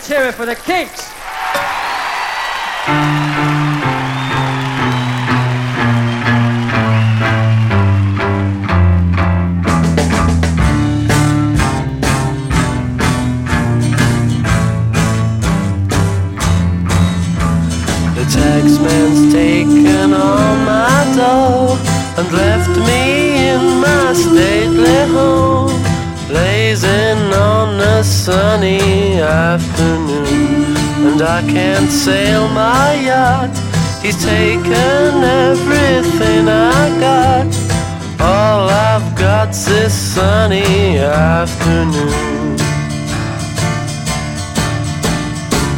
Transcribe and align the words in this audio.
Let's 0.00 0.08
hear 0.08 0.28
it 0.28 0.34
for 0.34 0.46
the 0.46 0.54
Kinks. 0.54 1.09
I 31.40 31.42
can't 31.44 31.90
sail 31.90 32.48
my 32.48 33.00
yacht, 33.00 33.56
he's 34.02 34.22
taken 34.22 35.24
everything 35.24 36.46
I 36.46 36.82
got. 37.00 37.46
All 38.20 38.68
I've 38.68 39.18
got's 39.18 39.64
this 39.64 39.94
sunny 39.94 40.98
afternoon. 40.98 42.58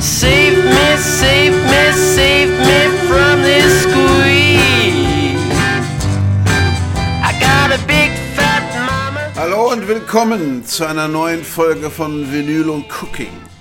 Save 0.00 0.64
me, 0.64 0.96
save 0.96 1.54
me, 1.70 1.92
save 2.16 2.50
me 2.68 2.80
from 3.06 3.42
this 3.42 3.84
squeeze. 3.84 5.46
I 7.22 7.30
got 7.38 7.70
a 7.70 7.78
big 7.86 8.10
fat 8.34 8.64
mama. 8.90 9.30
Hallo 9.36 9.70
und 9.70 9.86
willkommen 9.86 10.66
zu 10.66 10.84
einer 10.86 11.06
neuen 11.06 11.44
Folge 11.44 11.88
von 11.88 12.32
Vinyl 12.32 12.68
und 12.68 12.88
Cooking. 12.88 13.51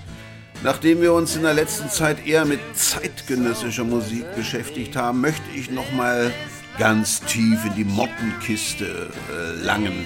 Nachdem 0.63 1.01
wir 1.01 1.13
uns 1.13 1.35
in 1.35 1.41
der 1.41 1.55
letzten 1.55 1.89
Zeit 1.89 2.25
eher 2.25 2.45
mit 2.45 2.59
zeitgenössischer 2.73 3.83
Musik 3.83 4.25
beschäftigt 4.35 4.95
haben, 4.95 5.19
möchte 5.19 5.49
ich 5.55 5.71
noch 5.71 5.91
mal 5.91 6.31
ganz 6.77 7.19
tief 7.21 7.65
in 7.65 7.73
die 7.75 7.83
Mottenkiste 7.83 8.85
äh, 8.85 9.63
langen. 9.63 10.05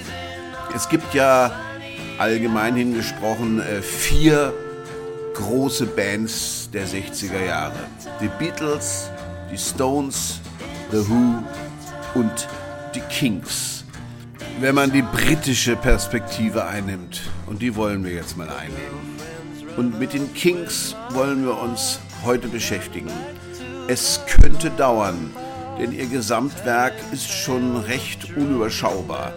Es 0.74 0.88
gibt 0.88 1.12
ja 1.12 1.52
allgemein 2.16 2.74
hingesprochen 2.74 3.60
äh, 3.60 3.82
vier 3.82 4.54
große 5.34 5.84
Bands 5.84 6.70
der 6.72 6.86
60er 6.86 7.44
Jahre. 7.44 7.76
Die 8.22 8.30
Beatles, 8.38 9.10
die 9.52 9.58
Stones, 9.58 10.40
The 10.90 11.06
Who 11.06 11.42
und 12.14 12.48
die 12.94 13.00
Kings. 13.10 13.84
Wenn 14.58 14.74
man 14.74 14.90
die 14.90 15.02
britische 15.02 15.76
Perspektive 15.76 16.64
einnimmt, 16.64 17.20
und 17.46 17.60
die 17.60 17.76
wollen 17.76 18.02
wir 18.04 18.12
jetzt 18.12 18.38
mal 18.38 18.48
einnehmen. 18.48 19.15
Und 19.76 19.98
mit 19.98 20.14
den 20.14 20.32
Kings 20.32 20.96
wollen 21.10 21.44
wir 21.44 21.58
uns 21.58 22.00
heute 22.24 22.48
beschäftigen. 22.48 23.10
Es 23.88 24.20
könnte 24.26 24.70
dauern, 24.70 25.30
denn 25.78 25.92
ihr 25.92 26.06
Gesamtwerk 26.06 26.94
ist 27.12 27.30
schon 27.30 27.76
recht 27.76 28.36
unüberschaubar. 28.36 29.34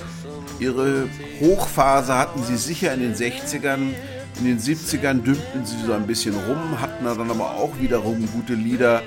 Ihre 0.59 1.07
Hochphase 1.41 2.15
hatten 2.15 2.43
sie 2.43 2.57
sicher 2.57 2.93
in 2.93 3.01
den 3.01 3.15
60ern, 3.15 3.93
in 4.39 4.45
den 4.45 4.59
70ern 4.59 5.21
dümpelten 5.21 5.65
sie 5.65 5.85
so 5.85 5.93
ein 5.93 6.07
bisschen 6.07 6.35
rum, 6.47 6.79
hatten 6.79 7.03
dann 7.03 7.29
aber 7.29 7.55
auch 7.55 7.71
wiederum 7.79 8.25
gute 8.31 8.53
Lieder. 8.53 9.01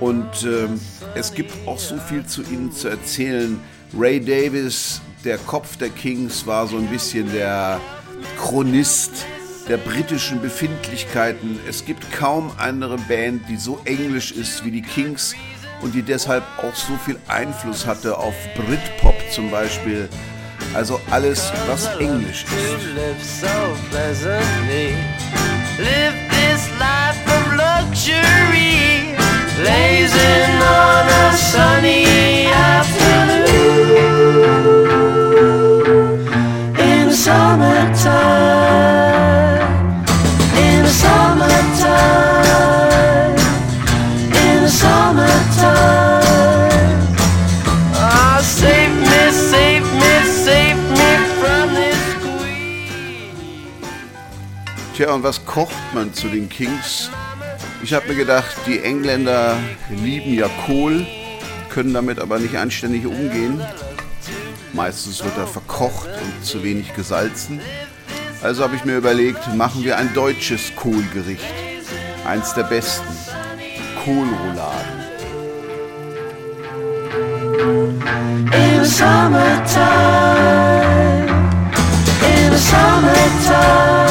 Und 0.00 0.44
ähm, 0.44 0.80
es 1.14 1.34
gibt 1.34 1.52
auch 1.66 1.78
so 1.78 1.98
viel 1.98 2.24
zu 2.24 2.42
ihnen 2.42 2.72
zu 2.72 2.88
erzählen. 2.88 3.60
Ray 3.98 4.18
Davis, 4.18 5.02
der 5.24 5.36
Kopf 5.36 5.76
der 5.76 5.90
Kings, 5.90 6.46
war 6.46 6.66
so 6.66 6.78
ein 6.78 6.86
bisschen 6.86 7.30
der 7.32 7.80
Chronist 8.38 9.26
der 9.68 9.76
britischen 9.76 10.40
Befindlichkeiten. 10.40 11.58
Es 11.68 11.84
gibt 11.84 12.10
kaum 12.12 12.52
andere 12.56 12.96
Band, 12.98 13.48
die 13.48 13.56
so 13.56 13.80
englisch 13.84 14.32
ist 14.32 14.64
wie 14.64 14.70
die 14.70 14.82
Kings 14.82 15.34
und 15.82 15.94
die 15.94 16.02
deshalb 16.02 16.44
auch 16.58 16.74
so 16.74 16.96
viel 17.04 17.16
Einfluss 17.28 17.86
hatte 17.86 18.16
auf 18.16 18.34
Britpop 18.54 19.14
zum 19.30 19.50
Beispiel. 19.50 20.08
Also 20.74 21.00
alles, 21.10 21.52
was 21.66 21.86
englisch 21.98 22.44
ist. 22.44 22.50
summertime. 37.20 38.59
Tja, 55.00 55.14
und 55.14 55.22
was 55.22 55.46
kocht 55.46 55.94
man 55.94 56.12
zu 56.12 56.28
den 56.28 56.50
Kings? 56.50 57.08
Ich 57.82 57.94
habe 57.94 58.08
mir 58.08 58.16
gedacht, 58.16 58.54
die 58.66 58.80
Engländer 58.80 59.56
lieben 59.88 60.34
ja 60.34 60.46
Kohl, 60.66 61.06
können 61.70 61.94
damit 61.94 62.18
aber 62.18 62.38
nicht 62.38 62.54
anständig 62.54 63.06
umgehen. 63.06 63.62
Meistens 64.74 65.24
wird 65.24 65.38
er 65.38 65.46
verkocht 65.46 66.10
und 66.22 66.44
zu 66.44 66.62
wenig 66.62 66.92
gesalzen. 66.92 67.62
Also 68.42 68.62
habe 68.62 68.76
ich 68.76 68.84
mir 68.84 68.98
überlegt, 68.98 69.54
machen 69.54 69.82
wir 69.84 69.96
ein 69.96 70.12
deutsches 70.12 70.76
Kohlgericht. 70.76 71.46
Eins 72.26 72.52
der 72.52 72.64
besten. 72.64 73.08
Kohlrouladen. 74.04 75.00
In 78.52 78.84
the 78.84 78.90
summertime, 78.90 79.64
in 82.20 82.52
the 82.52 82.58
summertime, 82.58 84.09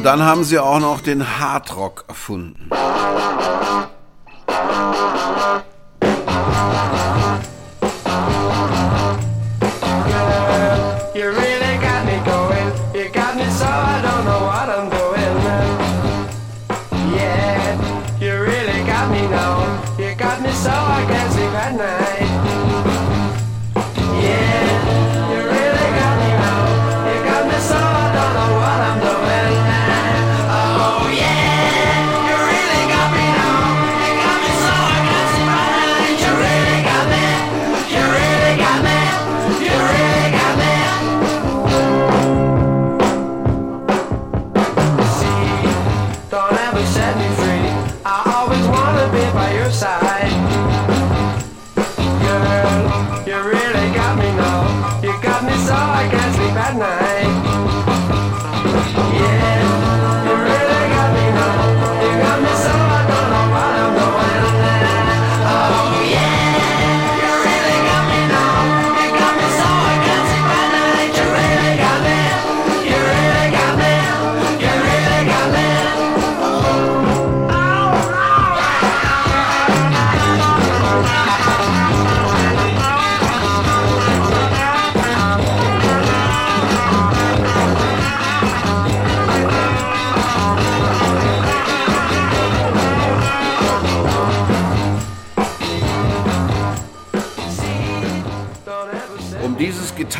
Und 0.00 0.04
dann 0.04 0.22
haben 0.22 0.44
sie 0.44 0.58
auch 0.58 0.78
noch 0.78 1.00
den 1.00 1.38
Hardrock 1.38 2.04
erfunden. 2.08 2.70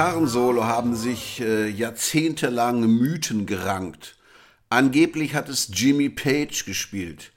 Gitarrensolo 0.00 0.64
haben 0.64 0.97
sich 0.97 1.43
äh, 1.43 1.69
jahrzehntelang 1.69 2.81
Mythen 2.81 3.44
gerankt. 3.44 4.17
Angeblich 4.70 5.35
hat 5.35 5.50
es 5.50 5.70
Jimmy 5.75 6.08
Page 6.08 6.64
gespielt. 6.64 7.32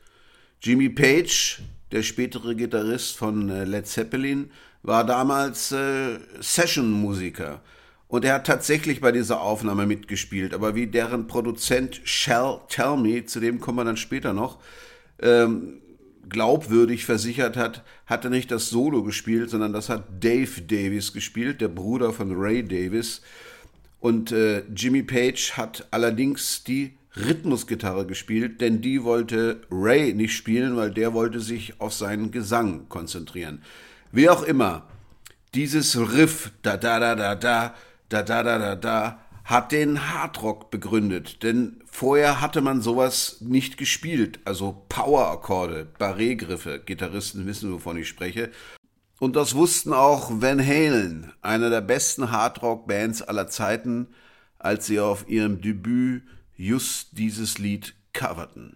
Jimmy 0.62 0.88
Page, 0.88 1.60
der 1.92 2.04
spätere 2.04 2.56
Gitarrist 2.56 3.18
von 3.18 3.50
äh, 3.50 3.66
Led 3.66 3.86
Zeppelin, 3.86 4.50
war 4.82 5.06
damals 5.06 5.74
äh, 5.74 6.20
Session-Musiker. 6.40 7.60
Und 8.08 8.24
er 8.24 8.36
hat 8.36 8.48
tatsächlich 8.48 9.02
bei 9.02 9.12
dieser 9.12 9.42
Aufnahme 9.42 9.86
mitgespielt. 9.86 10.54
Aber 10.54 10.74
wie 10.74 10.88
deren 10.88 11.28
Produzent 11.28 12.00
Shall 12.06 12.62
Tell 12.70 12.96
Me, 12.96 13.26
zu 13.26 13.42
dem 13.42 13.60
kommen 13.60 13.80
wir 13.80 13.84
dann 13.84 13.98
später 13.98 14.32
noch, 14.32 14.60
ähm, 15.22 15.82
glaubwürdig 16.30 17.06
versichert 17.06 17.58
hat, 17.58 17.84
hat 18.06 18.24
er 18.24 18.30
nicht 18.30 18.52
das 18.52 18.70
Solo 18.70 19.04
gespielt, 19.04 19.50
sondern 19.50 19.74
das 19.74 19.90
hat 19.90 20.24
Dave 20.24 20.62
Davis 20.62 21.14
gespielt, 21.14 21.62
der 21.62 21.68
Bruder 21.68 22.14
von 22.14 22.34
Ray 22.36 22.64
Davis. 22.64 23.22
Und 24.00 24.32
äh, 24.32 24.64
Jimmy 24.76 25.04
Page 25.04 25.54
hat 25.54 25.88
allerdings 25.92 26.64
die 26.64 26.94
Rhythmusgitarre 27.16 28.06
gespielt, 28.06 28.60
denn 28.60 28.82
die 28.82 29.04
wollte 29.04 29.62
Ray 29.70 30.14
nicht 30.14 30.36
spielen, 30.36 30.76
weil 30.76 30.92
der 30.92 31.14
wollte 31.14 31.40
sich 31.40 31.80
auf 31.80 31.94
seinen 31.94 32.32
Gesang 32.32 32.90
konzentrieren. 32.90 33.62
Wie 34.12 34.30
auch 34.30 34.44
immer, 34.44 34.88
dieses 35.54 35.98
Riff, 35.98 36.52
da 36.64 36.78
da 36.78 37.00
da 37.00 37.16
da 37.16 37.36
da, 37.36 37.76
da 38.10 38.24
da 38.24 38.44
da 38.44 38.58
da 38.58 38.76
da, 38.76 39.20
hat 39.46 39.72
den 39.72 40.10
Hardrock 40.12 40.72
begründet, 40.72 41.44
denn 41.44 41.83
vorher 41.94 42.42
hatte 42.42 42.62
man 42.62 42.82
sowas 42.82 43.38
nicht 43.40 43.78
gespielt, 43.78 44.40
also 44.46 44.84
Power-Akkorde, 44.90 45.88
Barré-Griffe, 46.00 46.82
Gitarristen 46.84 47.46
wissen, 47.46 47.72
wovon 47.72 47.98
ich 47.98 48.08
spreche. 48.08 48.50
Und 49.20 49.36
das 49.36 49.54
wussten 49.54 49.94
auch 49.94 50.32
Van 50.42 50.60
Halen, 50.60 51.32
einer 51.44 51.70
der 51.70 51.82
besten 51.82 52.32
Hardrock-Bands 52.32 53.22
aller 53.22 53.48
Zeiten, 53.48 54.08
als 54.58 54.88
sie 54.88 55.00
auf 55.00 55.30
ihrem 55.30 55.62
Debüt 55.62 56.24
just 56.58 57.10
dieses 57.12 57.60
Lied 57.60 57.94
coverten. 58.12 58.76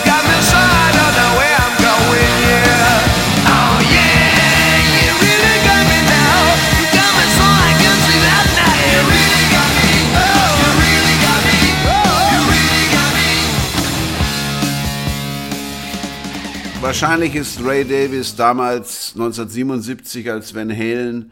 Wahrscheinlich 16.91 17.35
ist 17.35 17.63
Ray 17.63 17.85
Davis 17.85 18.35
damals 18.35 19.13
1977, 19.13 20.29
als 20.29 20.53
Van 20.53 20.69
Halen 20.69 21.31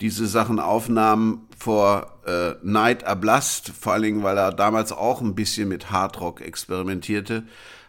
diese 0.00 0.26
Sachen 0.26 0.58
aufnahm, 0.58 1.42
vor 1.58 2.20
äh, 2.26 2.54
Night 2.62 3.04
Ablast, 3.04 3.68
vor 3.78 3.92
allen 3.92 4.02
Dingen, 4.02 4.22
weil 4.22 4.38
er 4.38 4.50
damals 4.50 4.92
auch 4.92 5.20
ein 5.20 5.34
bisschen 5.34 5.68
mit 5.68 5.90
Hardrock 5.90 6.40
experimentierte. 6.40 7.42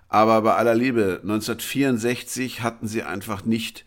Aber 0.09 0.41
bei 0.41 0.55
aller 0.55 0.75
Liebe, 0.75 1.21
1964 1.23 2.61
hatten 2.61 2.85
sie 2.85 3.03
einfach 3.03 3.45
nicht 3.45 3.85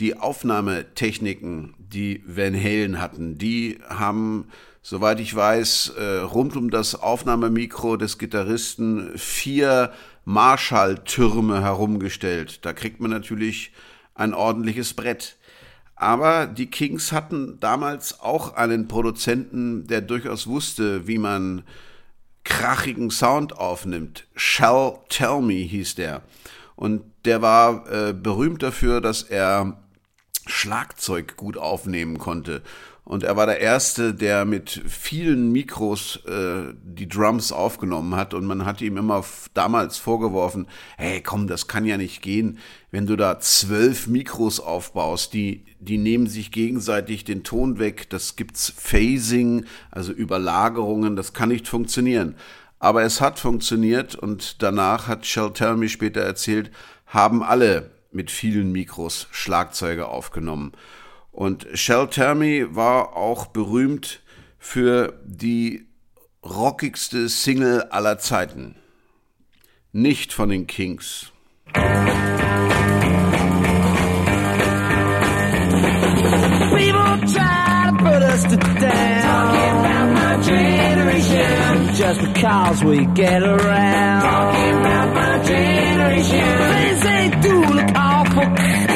die 0.00 0.18
Aufnahmetechniken, 0.18 1.74
die 1.78 2.24
Van 2.26 2.60
Halen 2.60 3.00
hatten. 3.00 3.38
Die 3.38 3.78
haben, 3.88 4.48
soweit 4.82 5.20
ich 5.20 5.32
weiß, 5.32 5.92
äh, 6.00 6.16
rund 6.18 6.56
um 6.56 6.70
das 6.70 6.96
Aufnahmemikro 6.96 7.96
des 7.96 8.18
Gitarristen 8.18 9.16
vier 9.16 9.92
Marschalltürme 10.26 11.62
herumgestellt. 11.62 12.64
Da 12.66 12.72
kriegt 12.72 13.00
man 13.00 13.10
natürlich 13.10 13.72
ein 14.14 14.34
ordentliches 14.34 14.92
Brett. 14.92 15.36
Aber 15.94 16.46
die 16.46 16.66
Kings 16.66 17.12
hatten 17.12 17.58
damals 17.60 18.20
auch 18.20 18.54
einen 18.54 18.88
Produzenten, 18.88 19.86
der 19.86 20.02
durchaus 20.02 20.46
wusste, 20.46 21.06
wie 21.06 21.16
man 21.16 21.62
krachigen 22.44 23.10
Sound 23.10 23.56
aufnimmt. 23.56 24.26
Shall 24.34 24.98
Tell 25.08 25.40
Me 25.40 25.54
hieß 25.54 25.94
der. 25.94 26.22
Und 26.74 27.02
der 27.24 27.40
war 27.40 27.90
äh, 27.90 28.12
berühmt 28.12 28.62
dafür, 28.62 29.00
dass 29.00 29.22
er 29.22 29.78
Schlagzeug 30.46 31.36
gut 31.36 31.56
aufnehmen 31.56 32.18
konnte. 32.18 32.62
Und 33.06 33.22
er 33.22 33.36
war 33.36 33.46
der 33.46 33.60
Erste, 33.60 34.14
der 34.14 34.44
mit 34.44 34.82
vielen 34.84 35.52
Mikros 35.52 36.24
äh, 36.26 36.74
die 36.82 37.08
Drums 37.08 37.52
aufgenommen 37.52 38.16
hat. 38.16 38.34
Und 38.34 38.46
man 38.46 38.64
hat 38.64 38.80
ihm 38.80 38.96
immer 38.96 39.24
damals 39.54 39.96
vorgeworfen, 39.96 40.66
hey 40.98 41.20
komm, 41.20 41.46
das 41.46 41.68
kann 41.68 41.84
ja 41.84 41.98
nicht 41.98 42.20
gehen, 42.20 42.58
wenn 42.90 43.06
du 43.06 43.14
da 43.14 43.38
zwölf 43.38 44.08
Mikros 44.08 44.58
aufbaust, 44.58 45.34
die, 45.34 45.64
die 45.78 45.98
nehmen 45.98 46.26
sich 46.26 46.50
gegenseitig 46.50 47.22
den 47.22 47.44
Ton 47.44 47.78
weg. 47.78 48.10
Das 48.10 48.34
gibt's 48.34 48.74
Phasing, 48.76 49.66
also 49.92 50.10
Überlagerungen, 50.10 51.14
das 51.14 51.32
kann 51.32 51.50
nicht 51.50 51.68
funktionieren. 51.68 52.34
Aber 52.80 53.04
es 53.04 53.20
hat 53.20 53.38
funktioniert 53.38 54.16
und 54.16 54.64
danach 54.64 55.06
hat 55.06 55.24
Shell 55.26 55.52
Tell 55.52 55.76
Me 55.76 55.88
später 55.88 56.22
erzählt, 56.22 56.72
haben 57.06 57.44
alle 57.44 57.92
mit 58.10 58.32
vielen 58.32 58.72
Mikros 58.72 59.28
Schlagzeuge 59.30 60.08
aufgenommen. 60.08 60.72
Und 61.36 61.66
Shell 61.74 62.08
Termy 62.08 62.64
war 62.74 63.14
auch 63.14 63.46
berühmt 63.46 64.20
für 64.58 65.20
die 65.22 65.86
rockigste 66.42 67.28
Single 67.28 67.82
aller 67.90 68.18
Zeiten. 68.18 68.76
Nicht 69.92 70.32
von 70.32 70.48
den 70.48 70.66
Kings. 70.66 71.30
People 71.74 72.00
try 77.26 77.92
to 77.98 78.26
us 78.32 78.42
to 78.44 78.56
down. 78.56 79.22
Talking 79.22 79.76
about 79.84 80.08
my 80.14 80.42
generation. 80.42 81.94
Just 81.94 82.20
because 82.32 82.82
we 82.82 83.04
get 83.14 83.42
around. 83.42 84.22
Talking 84.22 84.80
about 84.80 85.14
my 85.14 85.38
generation. 85.44 86.58
Things 86.72 87.00
they 87.02 87.28
do 87.42 87.60
look 87.60 87.94
awful. 87.94 88.95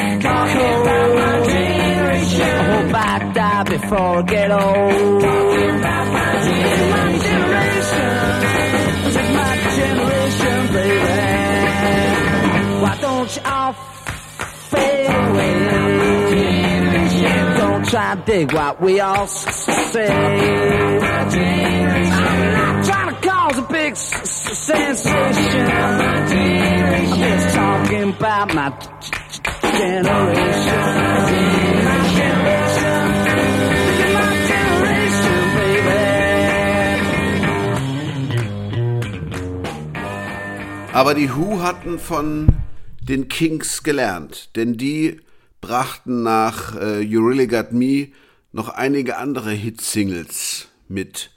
Generation. 1.51 2.41
I 2.41 2.63
hope 2.71 2.95
I 2.95 3.33
die 3.33 3.63
before 3.65 4.19
I 4.19 4.23
get 4.23 4.51
old. 4.51 5.21
Talking 5.21 5.71
about 5.79 6.07
my 6.13 6.33
generation. 7.27 8.11
Is 9.07 9.17
my 9.37 9.53
generation, 9.77 10.59
baby. 10.75 11.21
Why 12.83 12.95
don't 13.01 13.31
you 13.37 13.43
all 13.45 13.73
fade 14.71 15.11
away? 15.11 15.53
Don't 17.59 17.85
try 17.89 18.15
to 18.15 18.21
dig 18.25 18.53
what 18.53 18.81
we 18.81 19.01
all 19.01 19.27
say. 19.27 20.09
I'm 20.09 20.99
not 22.53 22.85
trying 22.85 23.11
to 23.15 23.21
cause 23.29 23.59
a 23.59 23.63
big 23.63 23.97
sensation. 23.97 25.67
I'm 25.71 27.19
just 27.19 27.55
talking 27.55 28.09
about 28.15 28.55
my 28.55 28.71
Aber 40.93 41.15
die 41.15 41.35
Who 41.35 41.63
hatten 41.63 41.99
von 41.99 42.49
den 43.01 43.29
Kings 43.29 43.83
gelernt, 43.83 44.55
denn 44.55 44.75
die 44.75 45.23
brachten 45.63 46.23
nach 46.23 46.77
äh, 46.77 47.01
You 47.01 47.27
Really 47.27 47.47
Got 47.47 47.73
Me 47.73 48.09
noch 48.53 48.69
einige 48.69 49.17
andere 49.17 49.53
Hitsingles 49.53 50.69
mit 50.89 51.31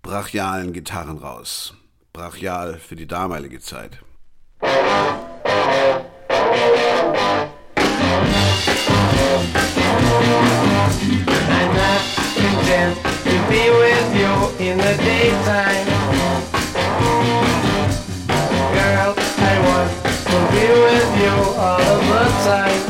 brachialen 0.00 0.72
Gitarren 0.72 1.18
raus. 1.18 1.74
Brachial 2.14 2.78
für 2.78 2.96
die 2.96 3.06
damalige 3.06 3.60
Zeit. 3.60 3.98
Content 12.70 12.96
to 13.24 13.36
be 13.48 13.68
with 13.70 14.16
you 14.16 14.64
in 14.64 14.78
the 14.78 14.94
daytime. 15.02 15.86
Girl, 18.74 19.14
I 19.38 19.54
want 19.66 19.90
to 20.30 20.38
be 20.52 20.66
with 20.86 21.10
you 21.22 21.36
all 21.58 21.80
of 21.80 22.00
the 22.06 22.24
time. 22.44 22.89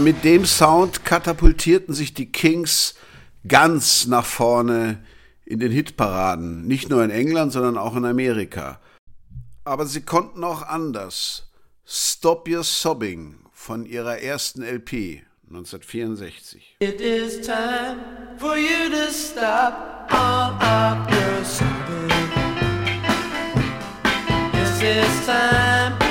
Mit 0.00 0.22
dem 0.24 0.46
Sound 0.46 1.04
katapultierten 1.04 1.92
sich 1.92 2.14
die 2.14 2.30
Kings 2.30 2.94
ganz 3.46 4.06
nach 4.06 4.24
vorne 4.24 5.04
in 5.44 5.58
den 5.58 5.72
Hitparaden. 5.72 6.66
Nicht 6.66 6.88
nur 6.88 7.02
in 7.04 7.10
England, 7.10 7.52
sondern 7.52 7.76
auch 7.76 7.96
in 7.96 8.04
Amerika. 8.04 8.80
Aber 9.64 9.86
sie 9.86 10.02
konnten 10.02 10.44
auch 10.44 10.62
anders. 10.62 11.50
Stop 11.84 12.48
Your 12.48 12.62
Sobbing 12.62 13.40
von 13.52 13.84
ihrer 13.84 14.18
ersten 14.18 14.62
LP 14.62 15.22
1964. 15.48 16.76
It 16.78 17.00
is 17.00 17.44
time 17.46 17.98
for 18.38 18.56
you 18.56 18.88
to 18.90 19.12
stop 19.12 20.06
all 20.10 20.52
of 20.60 21.10
your 21.10 21.44
sobbing. 21.44 22.08
Yes, 24.54 24.80
it's 24.80 25.26
time 25.26 26.07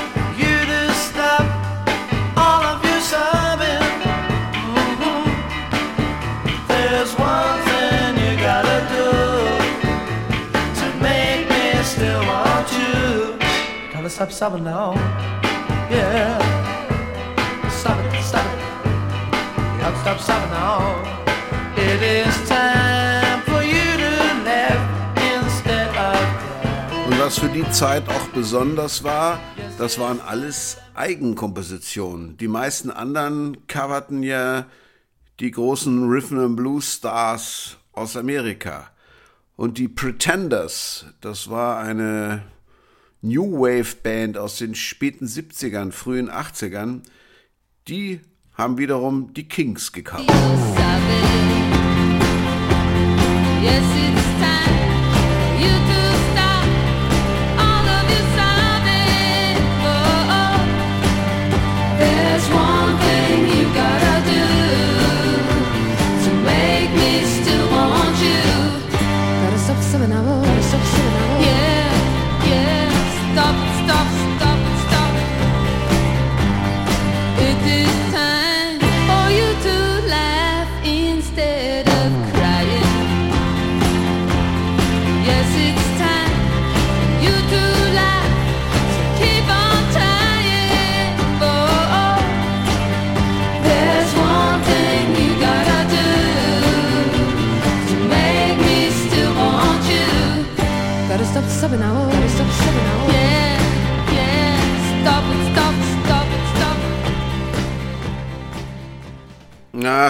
Gotta 14.18 14.32
stop 14.32 14.50
sobbing 14.50 14.64
now. 14.64 14.94
Yeah. 15.88 16.38
Stop 17.70 18.04
it, 18.04 18.20
stop 18.20 18.44
it. 18.44 18.60
Stop, 19.78 19.96
stop, 20.00 20.18
stop 20.18 20.50
now. 20.50 20.80
It 21.76 22.02
is 22.02 22.48
time 22.48 23.42
for 23.42 23.62
you 23.62 23.96
to 23.96 24.10
laugh 24.42 24.82
instead 25.22 25.96
of 25.96 27.06
Und 27.06 27.20
was 27.20 27.38
für 27.38 27.48
die 27.48 27.70
Zeit 27.70 28.08
auch 28.08 28.28
besonders 28.34 29.04
war, 29.04 29.38
das 29.78 30.00
waren 30.00 30.20
alles 30.20 30.78
Eigenkompositionen. 30.96 32.36
Die 32.38 32.48
meisten 32.48 32.90
anderen 32.90 33.68
coverten 33.68 34.24
ja 34.24 34.66
die 35.38 35.52
großen 35.52 36.08
Rhythm 36.08 36.40
and 36.40 36.56
Blues 36.56 36.94
Stars 36.94 37.76
aus 37.92 38.16
Amerika. 38.16 38.90
Und 39.54 39.78
die 39.78 39.86
Pretenders, 39.86 41.06
das 41.20 41.50
war 41.50 41.78
eine 41.78 42.42
New 43.20 43.60
Wave 43.60 43.96
Band 44.02 44.38
aus 44.38 44.58
den 44.58 44.74
späten 44.74 45.26
70ern, 45.26 45.90
frühen 45.90 46.30
80ern, 46.30 47.02
die 47.88 48.20
haben 48.54 48.78
wiederum 48.78 49.34
die 49.34 49.48
Kings 49.48 49.92
gecovert. 49.92 50.28
Yes, 53.60 53.82
it's 53.96 54.22
time. 54.38 54.74
You 55.58 55.74
to 55.92 56.07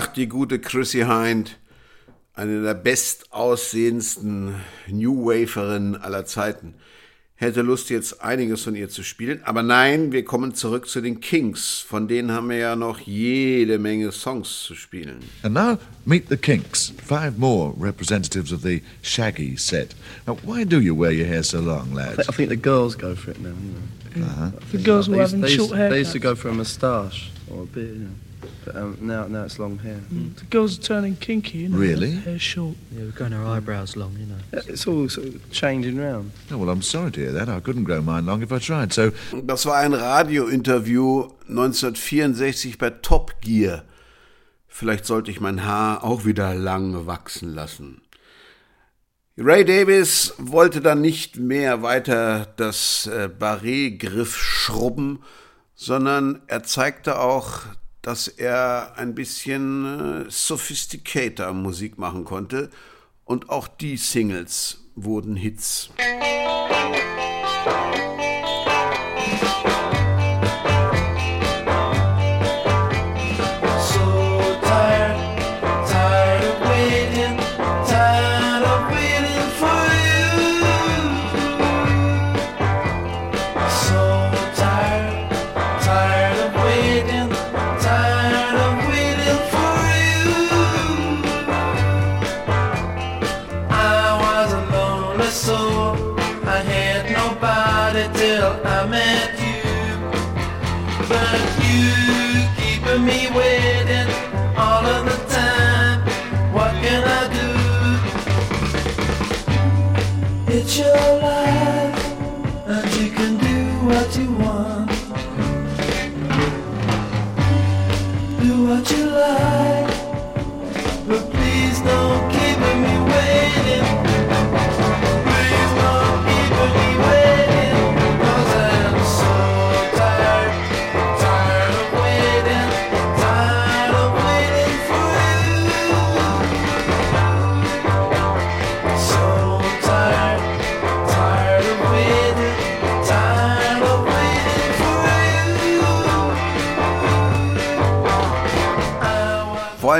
Ach, 0.00 0.07
die 0.07 0.28
gute 0.28 0.61
Chrissy 0.61 1.00
Hind, 1.09 1.59
eine 2.35 2.62
der 2.62 2.75
bestaussehendsten 2.75 4.55
New 4.87 5.26
Waferinnen 5.26 5.97
aller 5.97 6.25
Zeiten. 6.25 6.75
Hätte 7.35 7.62
Lust, 7.62 7.90
jetzt 7.90 8.23
einiges 8.23 8.62
von 8.62 8.76
ihr 8.76 8.88
zu 8.88 9.02
spielen. 9.02 9.40
Aber 9.43 9.64
nein, 9.64 10.12
wir 10.12 10.25
kommen 10.25 10.55
zurück 10.55 10.88
zu 10.88 11.00
den 11.00 11.19
Kings. 11.19 11.85
Von 11.85 12.07
denen 12.07 12.31
haben 12.31 12.49
wir 12.49 12.59
ja 12.59 12.76
noch 12.76 13.00
jede 13.00 13.81
Menge 13.81 14.12
Songs 14.12 14.62
zu 14.62 14.76
spielen. 14.76 15.19
And 15.43 15.55
now, 15.55 15.78
meet 16.05 16.28
the 16.28 16.37
Kinks, 16.37 16.93
five 17.05 17.37
more 17.37 17.75
representatives 17.76 18.52
of 18.52 18.62
the 18.62 18.83
Shaggy 19.02 19.57
set. 19.57 19.97
Now, 20.28 20.38
why 20.45 20.62
do 20.64 20.78
you 20.78 20.95
wear 20.97 21.11
your 21.11 21.26
hair 21.26 21.43
so 21.43 21.59
long, 21.59 21.93
lads? 21.93 22.28
I 22.28 22.33
think 22.33 22.50
the 22.50 22.57
girls 22.57 22.97
go 22.97 23.17
for 23.17 23.33
it 23.33 23.40
now. 23.40 23.50
Know. 24.14 24.25
Uh-huh. 24.25 24.50
The 24.71 24.78
girls 24.78 25.09
were 25.09 25.17
They 25.17 25.23
used- 25.23 25.33
having 25.33 25.40
they 25.40 25.57
short 25.57 25.76
hair. 25.76 25.90
They 25.90 25.99
used 25.99 26.12
to 26.12 26.21
go 26.21 26.37
for 26.37 26.50
a 26.50 26.55
moustache 26.55 27.33
or 27.50 27.64
a 27.64 27.67
beard, 27.67 27.88
you 27.88 28.05
know. 28.05 28.11
But 28.64 28.76
um, 28.76 28.97
now 29.00 29.26
now 29.26 29.45
it's 29.45 29.59
long 29.59 29.78
hair. 29.78 30.00
The 30.11 30.45
girls 30.50 30.78
are 30.78 30.83
turning 30.83 31.16
kinky, 31.16 31.59
you 31.59 31.68
know. 31.68 31.78
Really? 31.78 32.12
Hair 32.12 32.38
short. 32.38 32.76
Yeah, 32.92 33.04
we're 33.04 33.11
going 33.12 33.33
our 33.33 33.47
eyebrows 33.57 33.97
long, 33.97 34.16
you 34.18 34.26
know. 34.26 34.37
Yeah, 34.52 34.61
It's 34.73 34.87
all 34.87 35.09
sort 35.09 35.28
of 35.28 35.50
changing 35.50 35.97
round. 35.99 36.33
Oh, 36.50 36.59
well, 36.59 36.71
I'm 36.71 36.83
sorry 36.83 37.11
to 37.12 37.21
hear 37.21 37.33
that. 37.33 37.49
I 37.49 37.61
couldn't 37.61 37.85
grow 37.85 38.00
mine 38.00 38.26
long 38.26 38.42
if 38.42 38.52
I 38.52 38.59
tried. 38.59 38.92
So, 38.92 39.11
Das 39.45 39.66
war 39.66 39.76
ein 39.78 39.95
Radiointerview 39.95 41.30
1964 41.49 42.78
bei 42.78 42.90
Top 42.90 43.40
Gear. 43.40 43.85
Vielleicht 44.68 45.07
sollte 45.07 45.30
ich 45.30 45.40
mein 45.40 45.64
Haar 45.64 46.04
auch 46.04 46.25
wieder 46.25 46.54
lang 46.54 47.07
wachsen 47.07 47.54
lassen. 47.54 48.02
Ray 49.40 49.64
Davis 49.64 50.35
wollte 50.38 50.80
dann 50.80 51.00
nicht 51.00 51.38
mehr 51.38 51.83
weiter 51.83 52.47
das 52.57 53.07
äh, 53.07 53.28
Barré-Griff 53.28 54.37
schrubben, 54.37 55.21
sondern 55.76 56.42
er 56.49 56.64
zeigte 56.64 57.21
auch, 57.21 57.61
dass 58.02 58.28
er 58.28 58.93
ein 58.97 59.14
bisschen 59.14 60.26
äh, 60.26 60.31
sophisticater 60.31 61.52
Musik 61.52 61.99
machen 61.99 62.25
konnte 62.25 62.71
und 63.25 63.50
auch 63.50 63.69
die 63.69 63.97
Singles 63.97 64.85
wurden 64.95 65.37
Hits. 65.37 65.90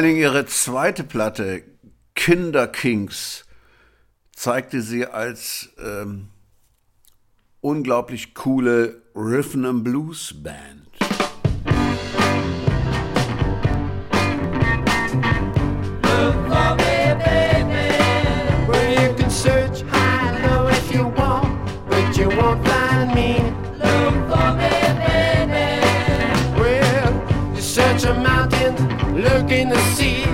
Dingen 0.09 0.21
ihre 0.23 0.47
zweite 0.47 1.05
Platte, 1.05 1.65
Kinder 2.15 2.67
Kings, 2.67 3.45
zeigte 4.35 4.81
sie 4.81 5.05
als 5.05 5.69
ähm, 5.79 6.31
unglaublich 7.61 8.33
coole 8.33 9.03
Rhythm 9.15 9.85
Blues 9.85 10.33
Band. 10.43 10.87
Search 19.29 19.83
high 19.83 20.43
low 20.43 20.69
if 20.69 20.91
you 20.91 21.07
want, 21.07 21.55
but 21.89 22.17
you 22.17 22.29
won't 22.31 22.68
in 29.59 29.69
the 29.71 29.81
sea, 29.97 30.25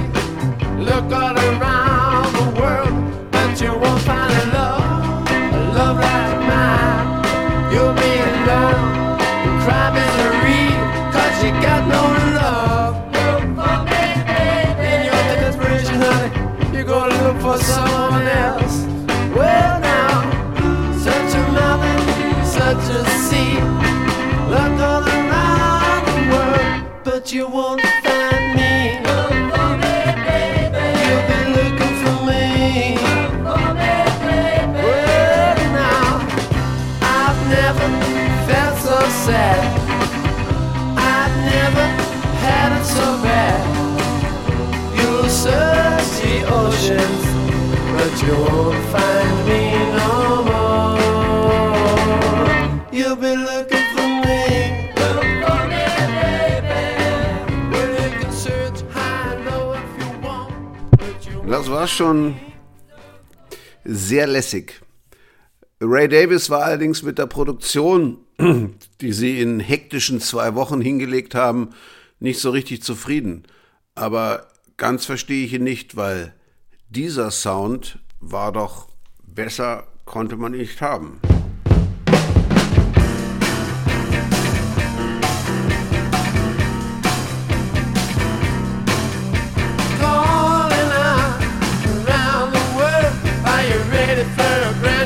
look 0.77 1.11
all 1.11 1.35
around 1.35 2.31
the 2.35 2.61
world, 2.61 3.31
but 3.33 3.59
you 3.59 3.73
won't 3.73 4.03
find 4.03 4.31
a 4.31 4.47
love, 4.53 5.29
a 5.31 5.61
love 5.79 5.97
like 5.97 6.41
mine. 6.51 7.73
You'll 7.73 7.95
be 8.05 8.13
alone, 8.29 9.17
cry 9.65 9.87
misery, 9.97 10.65
cause 11.15 11.37
you 11.43 11.53
got 11.67 11.83
no 11.97 12.03
love. 12.41 12.95
Look 13.17 13.45
for 13.57 13.77
me, 13.89 14.05
baby. 14.29 14.89
In 14.93 15.01
your 15.09 15.23
desperation, 15.41 15.99
honey, 16.05 16.77
you 16.77 16.85
go 16.85 17.09
look 17.09 17.37
for 17.41 17.57
someone 17.57 18.27
else. 18.47 18.77
Well, 19.35 19.81
now, 19.81 20.17
such 21.07 21.31
a 21.41 21.45
mountain, 21.59 22.45
such 22.45 22.85
a 22.99 23.03
sea. 23.27 23.55
Look 24.53 24.77
all 24.91 25.05
around 25.17 26.03
the 26.11 26.19
world, 26.31 27.05
but 27.05 27.33
you 27.33 27.49
won't 27.49 27.84
Das 61.65 61.71
war 61.71 61.87
schon 61.87 62.35
sehr 63.85 64.27
lässig. 64.27 64.83
Ray 65.81 66.09
Davis 66.09 66.51
war 66.51 66.65
allerdings 66.65 67.03
mit 67.03 67.17
der 67.17 67.27
Produktion, 67.27 68.19
die 69.01 69.13
sie 69.13 69.41
in 69.41 69.61
hektischen 69.61 70.21
zwei 70.21 70.57
Wochen 70.57 70.81
hingelegt 70.81 71.35
haben, 71.35 71.71
nicht 72.19 72.41
so 72.41 72.51
richtig 72.51 72.83
zufrieden. 72.83 73.45
Aber 73.95 74.49
ganz 74.77 75.07
verstehe 75.07 75.47
ich 75.47 75.53
ihn 75.53 75.65
nicht, 75.65 75.97
weil 75.97 76.35
dieser 76.91 77.31
Sound 77.31 78.01
war 78.31 78.53
doch 78.53 78.89
besser, 79.27 79.87
konnte 80.05 80.37
man 80.37 80.53
nicht 80.53 80.81
haben. 80.81 81.21
calling 90.01 90.91
out 90.93 91.41
around 92.09 92.53
the 92.53 92.65
world. 92.77 93.15
Are 93.47 93.65
you 93.65 93.79
ready 93.93 94.25
for 94.37 94.55
a 94.69 94.73
brand 94.81 95.04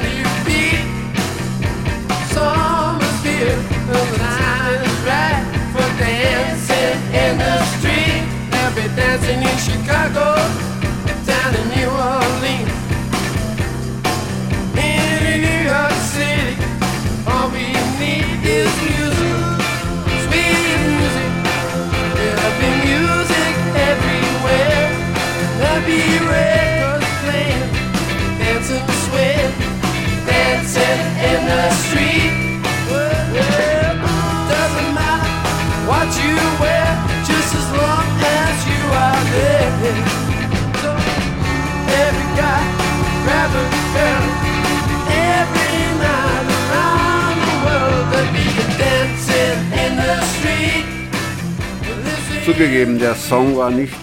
Zugegeben, 52.59 52.99
der 52.99 53.15
Song 53.15 53.57
war 53.57 53.71
nicht 53.71 53.95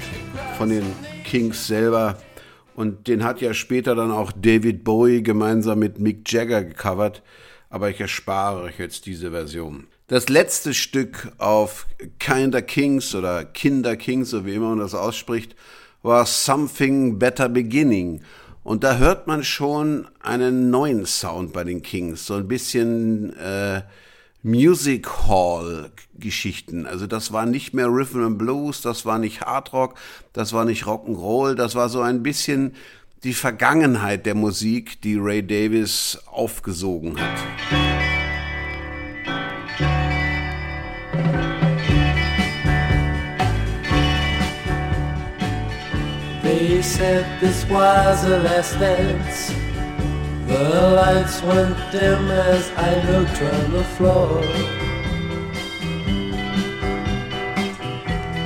von 0.58 0.70
den 0.70 0.86
Kings 1.26 1.68
selber 1.68 2.18
und 2.74 3.10
den 3.10 3.26
hat 3.26 3.42
ja 3.42 3.54
später 3.54 3.96
dann 3.96 4.12
auch 4.12 4.32
David 4.32 4.86
Bowie 4.86 5.24
gemeinsam 5.24 5.80
mit 5.80 6.00
Mick 6.00 6.32
Jagger 6.32 6.64
gecovert, 6.64 7.22
aber 7.70 7.90
ich 7.90 8.00
erspare 8.00 8.62
euch 8.62 8.80
jetzt 8.80 9.08
diese 9.08 9.32
Version. 9.32 9.88
Das 10.08 10.30
letzte 10.30 10.74
Stück 10.74 11.34
auf 11.38 11.86
Kinder 12.18 12.62
Kings 12.62 13.14
oder 13.14 13.44
Kinder 13.44 13.98
Kings, 13.98 14.30
so 14.30 14.46
wie 14.46 14.54
immer 14.54 14.70
man 14.70 14.80
das 14.80 14.96
ausspricht, 14.96 15.54
war 16.02 16.26
Something 16.26 17.20
Better 17.20 17.50
Beginning. 17.50 18.22
Und 18.64 18.86
da 18.86 19.00
hört 19.00 19.28
man 19.28 19.44
schon 19.44 20.08
einen 20.22 20.70
neuen 20.70 21.06
Sound 21.06 21.52
bei 21.52 21.66
den 21.66 21.82
Kings, 21.82 22.26
so 22.26 22.36
ein 22.36 22.48
bisschen 22.48 23.36
äh, 23.36 23.82
Music 24.46 25.08
Hall 25.28 25.90
Geschichten. 26.20 26.86
Also 26.86 27.08
das 27.08 27.34
war 27.34 27.48
nicht 27.48 27.74
mehr 27.74 27.88
Rhythm 27.88 28.24
and 28.24 28.38
Blues, 28.38 28.82
das 28.82 29.04
war 29.04 29.18
nicht 29.18 29.42
Hard 29.42 29.74
Rock, 29.74 29.96
das 30.34 30.54
war 30.54 30.66
nicht 30.66 30.84
Rock'n'Roll, 30.84 31.56
das 31.56 31.74
war 31.74 31.90
so 31.90 32.02
ein 32.02 32.22
bisschen 32.22 32.76
die 33.24 33.34
Vergangenheit 33.34 34.28
der 34.28 34.36
Musik, 34.36 35.02
die 35.02 35.16
Ray 35.16 35.42
Davis 35.42 36.20
aufgesogen 36.28 37.20
hat. 37.20 37.40
They 46.44 46.84
said 46.84 47.26
this 47.40 47.66
was 47.68 48.24
a 48.26 48.38
last 48.44 48.80
dance. 48.80 49.65
The 50.48 50.92
lights 50.96 51.42
went 51.42 51.76
dim 51.92 52.30
as 52.30 52.70
I 52.78 53.02
looked 53.10 53.42
on 53.42 53.72
the 53.72 53.84
floor. 53.96 54.42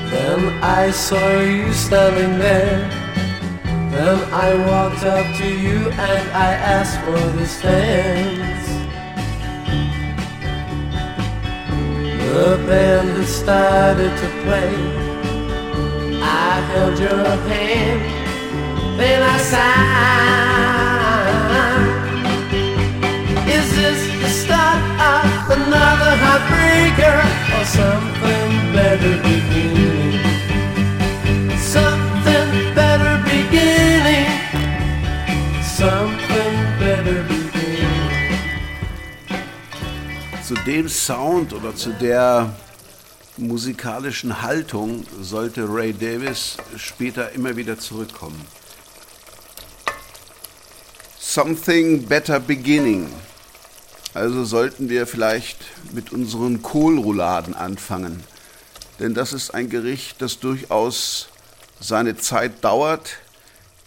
Then 0.09 0.63
I 0.63 0.91
saw 0.91 1.39
you 1.41 1.73
standing 1.73 2.39
there. 2.39 2.89
Then 3.91 4.17
I 4.31 4.55
walked 4.69 5.03
up 5.03 5.35
to 5.39 5.47
you 5.47 5.89
and 5.91 6.29
I 6.31 6.53
asked 6.75 6.99
for 7.01 7.19
this 7.38 7.62
dance. 7.62 8.67
The 12.33 12.63
band 12.65 13.09
had 13.09 13.27
started 13.27 14.13
to 14.21 14.27
play. 14.43 14.75
I 16.21 16.62
held 16.71 16.97
your 16.97 17.25
hand, 17.49 18.01
then 18.97 19.21
I 19.21 19.38
sighed. 19.38 20.98
Is 23.69 23.75
this 23.75 24.01
the 24.21 24.29
start 24.29 24.82
of 24.99 25.58
another 25.58 26.13
heartbreaker 26.25 27.17
or 27.55 27.65
something 27.65 28.49
better 28.73 29.15
beginning? 29.21 30.17
Something 31.60 32.49
better 32.73 33.15
beginning. 33.29 34.25
Something 35.62 36.55
better 36.79 37.23
beginning. 37.23 38.10
Zu 40.43 40.55
dem 40.65 40.89
Sound 40.89 41.53
oder 41.53 41.75
zu 41.75 41.91
der 41.91 42.51
musikalischen 43.38 44.41
Haltung 44.41 45.05
sollte 45.21 45.67
Ray 45.69 45.93
Davis 45.93 46.58
später 46.75 47.32
immer 47.34 47.55
wieder 47.55 47.77
zurückkommen. 47.77 48.41
Something 51.19 52.08
Better 52.08 52.39
Beginning. 52.39 53.08
Also 54.13 54.43
sollten 54.43 54.89
wir 54.89 55.05
vielleicht 55.05 55.59
mit 55.93 56.11
unseren 56.11 56.61
Kohlrouladen 56.61 57.53
anfangen. 57.53 58.23
Denn 58.99 59.13
das 59.13 59.33
ist 59.33 59.51
ein 59.51 59.69
Gericht, 59.69 60.21
das 60.21 60.39
durchaus 60.39 61.29
seine 61.79 62.17
Zeit 62.17 62.63
dauert, 62.63 63.17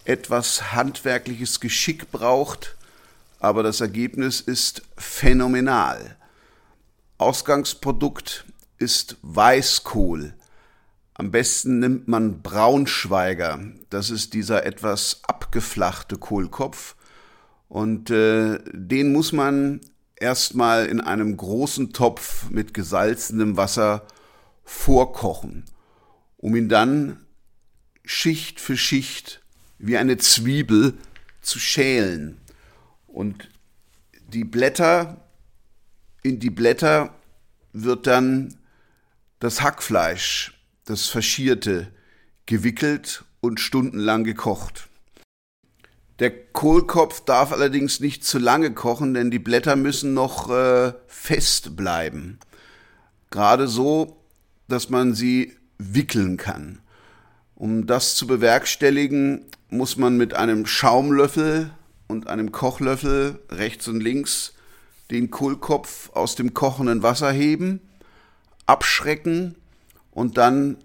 etwas 0.05 0.73
handwerkliches 0.73 1.61
Geschick 1.61 2.11
braucht, 2.11 2.77
aber 3.41 3.63
das 3.63 3.81
Ergebnis 3.81 4.41
ist 4.41 4.83
phänomenal. 4.97 6.17
Ausgangsprodukt 7.19 8.45
ist 8.79 9.17
Weißkohl. 9.23 10.35
Am 11.15 11.31
besten 11.31 11.79
nimmt 11.79 12.09
man 12.09 12.43
Braunschweiger. 12.43 13.61
Das 13.91 14.11
ist 14.11 14.33
dieser 14.35 14.65
etwas 14.65 15.21
abgeflachte 15.27 16.17
Kohlkopf. 16.17 16.97
Und 17.69 18.11
äh, 18.11 18.59
den 18.73 19.13
muss 19.13 19.33
man 19.33 19.81
erstmal 20.23 20.87
in 20.87 21.01
einem 21.01 21.37
großen 21.37 21.93
Topf 21.93 22.49
mit 22.49 22.73
gesalzenem 22.73 23.57
Wasser 23.57 24.07
vorkochen, 24.65 25.65
um 26.39 26.57
ihn 26.57 26.69
dann 26.69 27.27
Schicht 28.05 28.61
für 28.61 28.77
Schicht 28.77 29.43
wie 29.79 29.99
eine 29.99 30.17
Zwiebel 30.17 30.95
zu 31.41 31.59
schälen. 31.59 32.41
Und 33.07 33.51
die 34.29 34.45
Blätter, 34.45 35.29
in 36.23 36.39
die 36.39 36.51
Blätter 36.51 37.15
wird 37.73 38.07
dann 38.07 38.57
das 39.41 39.61
Hackfleisch, 39.61 40.59
das 40.85 41.09
Faschierte, 41.09 41.93
gewickelt 42.47 43.25
und 43.41 43.59
stundenlang 43.61 44.25
gekocht. 44.25 44.89
Der 46.19 46.31
Kohlkopf 46.53 47.23
darf 47.25 47.53
allerdings 47.53 48.01
nicht 48.01 48.25
zu 48.25 48.39
lange 48.39 48.73
kochen, 48.73 49.15
denn 49.15 49.31
die 49.31 49.39
Blätter 49.39 49.77
müssen 49.77 50.15
noch 50.15 50.51
äh, 50.51 50.93
fest 51.07 51.77
bleiben. 51.77 52.39
Gerade 53.31 53.67
so, 53.67 54.23
dass 54.69 54.91
man 54.91 55.15
sie 55.15 55.57
wickeln 55.79 56.37
kann. 56.37 56.81
Um 57.55 57.87
das 57.87 58.15
zu 58.15 58.27
bewerkstelligen, 58.27 59.47
muss 59.69 59.97
man 59.97 60.17
mit 60.17 60.35
einem 60.35 60.67
Schaumlöffel 60.67 61.71
und 62.09 62.27
einem 62.27 62.53
Kochlöffel 62.53 63.39
rechts 63.51 63.89
und 63.89 64.01
links 64.01 64.53
den 65.11 65.31
Kohlkopf 65.31 66.11
aus 66.11 66.35
dem 66.35 66.55
kochenden 66.55 67.03
Wasser 67.03 67.31
heben, 67.33 67.81
abschrecken 68.67 69.57
und 70.11 70.39
dann 70.39 70.77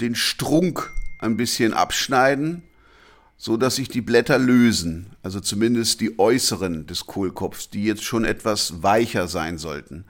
den 0.00 0.14
Strunk 0.14 0.90
ein 1.20 1.36
bisschen 1.36 1.72
abschneiden, 1.72 2.62
so 3.44 3.58
dass 3.58 3.76
sich 3.76 3.90
die 3.90 4.00
Blätter 4.00 4.38
lösen, 4.38 5.10
also 5.22 5.38
zumindest 5.38 6.00
die 6.00 6.18
äußeren 6.18 6.86
des 6.86 7.04
Kohlkopfs, 7.04 7.68
die 7.68 7.84
jetzt 7.84 8.02
schon 8.02 8.24
etwas 8.24 8.82
weicher 8.82 9.28
sein 9.28 9.58
sollten. 9.58 10.06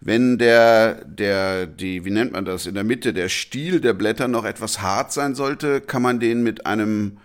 Wenn 0.00 0.38
der, 0.38 1.04
der, 1.04 1.66
die, 1.66 2.06
wie 2.06 2.10
nennt 2.10 2.32
man 2.32 2.46
das, 2.46 2.64
in 2.64 2.72
der 2.72 2.84
Mitte 2.84 3.12
der 3.12 3.28
Stiel 3.28 3.82
der 3.82 3.92
Blätter 3.92 4.28
noch 4.28 4.46
etwas 4.46 4.80
hart 4.80 5.12
sein 5.12 5.34
sollte, 5.34 5.82
kann 5.82 6.00
man 6.00 6.20
den 6.20 6.42
mit 6.42 6.64
einem 6.64 7.18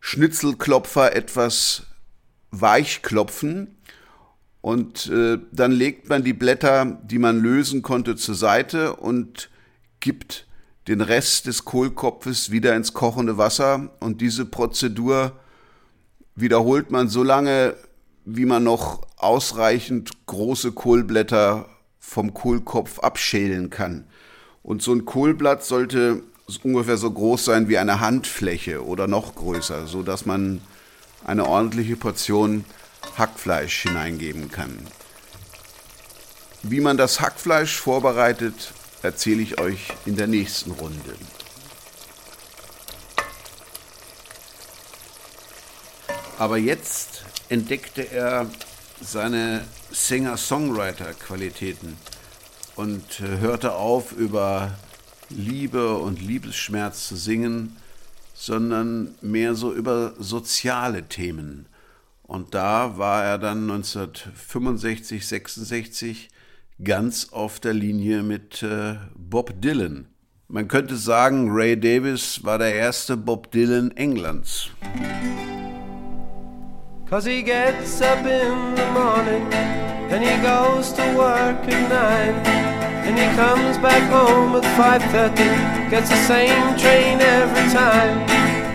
Schnitzelklopfer 0.00 1.14
etwas 1.14 1.82
weich 2.50 3.02
klopfen 3.02 3.76
und 4.62 5.10
äh, 5.10 5.36
dann 5.52 5.72
legt 5.72 6.08
man 6.08 6.24
die 6.24 6.32
Blätter, 6.32 6.98
die 7.04 7.18
man 7.18 7.42
lösen 7.42 7.82
konnte, 7.82 8.16
zur 8.16 8.34
Seite 8.34 8.96
und 8.96 9.50
gibt 10.00 10.45
den 10.88 11.00
Rest 11.00 11.46
des 11.46 11.64
Kohlkopfes 11.64 12.50
wieder 12.50 12.76
ins 12.76 12.92
kochende 12.94 13.38
Wasser 13.38 13.90
und 14.00 14.20
diese 14.20 14.44
Prozedur 14.44 15.32
wiederholt 16.36 16.90
man 16.90 17.08
so 17.08 17.22
lange, 17.22 17.74
wie 18.24 18.44
man 18.44 18.62
noch 18.62 19.06
ausreichend 19.16 20.26
große 20.26 20.72
Kohlblätter 20.72 21.68
vom 21.98 22.34
Kohlkopf 22.34 23.00
abschälen 23.00 23.70
kann. 23.70 24.06
Und 24.62 24.82
so 24.82 24.92
ein 24.92 25.04
Kohlblatt 25.04 25.64
sollte 25.64 26.22
ungefähr 26.62 26.96
so 26.96 27.10
groß 27.10 27.44
sein 27.44 27.68
wie 27.68 27.78
eine 27.78 28.00
Handfläche 28.00 28.84
oder 28.84 29.08
noch 29.08 29.34
größer, 29.34 29.86
so 29.86 30.02
dass 30.02 30.26
man 30.26 30.60
eine 31.24 31.46
ordentliche 31.46 31.96
Portion 31.96 32.64
Hackfleisch 33.16 33.82
hineingeben 33.82 34.50
kann. 34.50 34.78
Wie 36.62 36.80
man 36.80 36.96
das 36.96 37.20
Hackfleisch 37.20 37.78
vorbereitet, 37.78 38.72
erzähle 39.06 39.40
ich 39.40 39.58
euch 39.60 39.94
in 40.04 40.16
der 40.16 40.26
nächsten 40.26 40.72
Runde. 40.72 41.14
Aber 46.38 46.58
jetzt 46.58 47.24
entdeckte 47.48 48.02
er 48.02 48.50
seine 49.00 49.64
Singer-Songwriter-Qualitäten 49.90 51.96
und 52.74 53.20
äh, 53.20 53.38
hörte 53.38 53.76
auf, 53.76 54.12
über 54.12 54.76
Liebe 55.30 55.96
und 55.96 56.20
Liebesschmerz 56.20 57.08
zu 57.08 57.16
singen, 57.16 57.78
sondern 58.34 59.14
mehr 59.22 59.54
so 59.54 59.72
über 59.72 60.12
soziale 60.18 61.08
Themen. 61.08 61.64
Und 62.24 62.52
da 62.54 62.98
war 62.98 63.24
er 63.24 63.38
dann 63.38 63.70
1965, 63.70 65.26
66 65.26 66.28
ganz 66.82 67.28
auf 67.32 67.60
der 67.60 67.72
Linie 67.72 68.22
mit 68.22 68.62
äh, 68.62 68.96
Bob 69.14 69.60
Dylan. 69.60 70.08
Man 70.48 70.68
könnte 70.68 70.96
sagen, 70.96 71.48
Ray 71.50 71.78
Davis 71.78 72.44
war 72.44 72.58
der 72.58 72.74
erste 72.74 73.16
Bob 73.16 73.50
Dylan 73.50 73.90
Englands. 73.96 74.70
Cause 77.08 77.24
he 77.28 77.42
gets 77.42 78.00
up 78.02 78.18
in 78.26 78.74
the 78.74 78.86
morning 78.92 79.46
and 80.10 80.24
he 80.24 80.36
goes 80.42 80.92
to 80.92 81.02
work 81.16 81.56
at 81.68 81.88
nine 81.88 82.34
and 83.06 83.16
he 83.16 83.26
comes 83.36 83.78
back 83.78 84.02
home 84.10 84.56
at 84.56 84.64
5.30 84.76 85.88
gets 85.88 86.08
the 86.10 86.16
same 86.26 86.76
train 86.76 87.20
every 87.20 87.72
time 87.72 88.26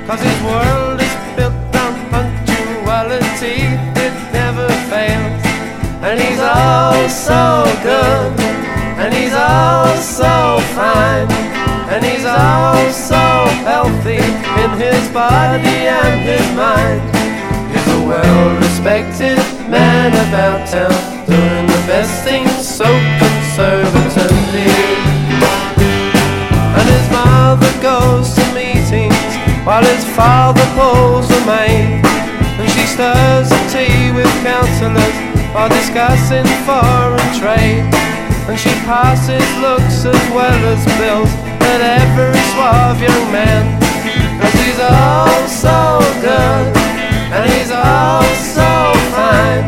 Cause 0.07 0.21
his 0.21 0.41
world 0.43 1.01
is 1.01 1.13
built 1.35 1.75
on 1.75 1.93
punctuality 2.09 3.67
it 3.99 4.13
never 4.31 4.69
fails 4.89 5.30
and 6.03 6.19
he's 6.19 6.39
all 6.39 7.09
so 7.09 7.63
good 7.83 8.31
and 9.01 9.13
he's 9.13 9.33
all 9.33 9.95
so 9.97 10.59
fine 10.75 11.29
and 11.93 12.03
he's 12.03 12.25
all 12.25 12.89
so 12.91 13.25
healthy 13.69 14.23
in 14.63 14.71
his 14.79 15.07
body 15.09 15.87
and 15.87 16.21
his 16.21 16.45
mind 16.55 17.21
He's 17.71 17.87
a 17.87 18.05
well-respected 18.05 19.37
man 19.71 20.11
about 20.27 20.67
town, 20.67 20.91
doing 21.25 21.65
the 21.67 21.83
best 21.87 22.23
things 22.25 22.51
so 22.67 22.83
conservatively. 22.83 24.67
And 26.75 26.87
his 26.91 27.07
mother 27.15 27.71
goes 27.81 28.35
to 28.35 28.43
meetings 28.53 29.15
while 29.63 29.85
his 29.85 30.03
father 30.15 30.67
pulls 30.75 31.31
a 31.31 31.45
maid. 31.45 32.03
And 32.59 32.69
she 32.71 32.83
stirs 32.85 33.47
the 33.47 33.61
tea 33.71 34.11
with 34.11 34.27
counsellors 34.43 35.31
while 35.53 35.69
discussing 35.69 36.47
foreign 36.67 37.31
trade. 37.39 37.85
And 38.49 38.59
she 38.59 38.73
passes 38.87 39.45
looks 39.61 40.05
as 40.05 40.23
well 40.33 40.61
as 40.73 40.81
bills 40.99 41.31
at 41.71 41.81
every 42.01 42.41
suave 42.51 42.99
young 43.01 43.31
man. 43.31 43.63
Cause 44.41 44.53
he's 44.63 44.79
all 44.79 45.47
so 45.47 45.99
good. 46.21 46.81
And 47.31 47.49
he's 47.49 47.71
all 47.71 48.23
so 48.35 48.91
fine 49.15 49.63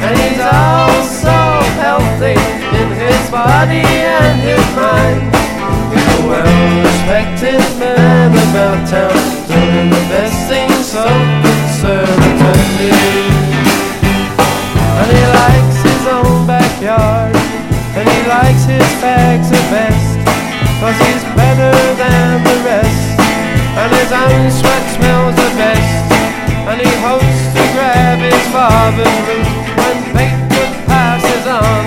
And 0.00 0.16
he's 0.24 0.40
all 0.40 1.04
so 1.04 1.36
healthy 1.76 2.32
In 2.80 2.88
his 2.96 3.30
body 3.30 3.84
and 3.84 4.40
his 4.40 4.64
mind 4.74 5.20
He's 5.92 6.08
a 6.16 6.26
well-respected 6.26 7.60
man 7.78 8.32
about 8.32 8.88
town 8.88 9.12
Doing 9.46 9.90
the 9.90 10.00
best 10.08 10.48
things 10.48 10.86
so 10.92 11.04
conservatively 11.44 13.33
And 15.04 15.12
he 15.12 15.24
likes 15.36 15.78
his 15.84 16.02
own 16.08 16.46
backyard. 16.48 17.36
And 17.92 18.08
he 18.08 18.20
likes 18.26 18.64
his 18.64 18.88
bags 19.04 19.50
the 19.50 19.60
best, 19.68 20.16
cause 20.80 20.96
he's 20.96 21.22
better 21.36 21.76
than 21.94 22.42
the 22.42 22.56
rest. 22.64 23.20
And 23.76 23.92
his 23.92 24.10
own 24.10 24.50
sweat 24.50 24.84
smells 24.96 25.36
the 25.36 25.50
best, 25.60 26.10
and 26.66 26.80
he 26.80 26.90
hopes 27.04 27.40
to 27.54 27.62
grab 27.76 28.18
his 28.18 28.44
father's 28.48 29.18
root 29.28 29.46
when 29.78 29.96
Bateman 30.16 30.72
passes 30.88 31.46
on. 31.46 31.84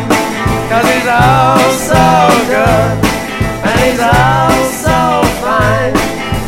Cause 0.69 0.87
he's 0.87 1.09
all 1.09 1.71
so 1.75 2.05
good, 2.47 2.95
and 3.67 3.77
he's 3.83 3.99
all 3.99 4.63
so 4.79 4.99
fine, 5.43 5.95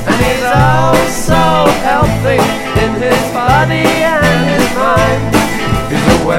and 0.07 0.17
he's 0.23 0.45
all 0.45 0.95
so 1.09 1.43
healthy 1.83 2.39
in 2.79 2.91
his 3.01 3.21
body 3.33 3.83
and 4.07 4.48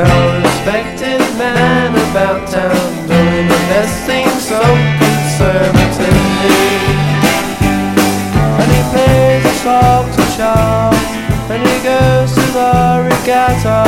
well-respected 0.02 1.20
man 1.36 1.92
about 2.10 2.48
town, 2.48 2.90
doing 3.06 3.46
the 3.48 3.60
best 3.68 4.06
thing 4.08 4.28
so 4.40 4.60
conservatively. 5.00 6.56
And 8.60 8.68
he 8.72 8.82
plays 8.92 9.42
the 9.44 9.54
of 10.16 10.28
Charles, 10.36 10.96
and 11.52 11.60
he 11.60 11.76
goes 11.84 12.32
to 12.32 12.46
the 12.56 12.72
regatta. 13.08 13.84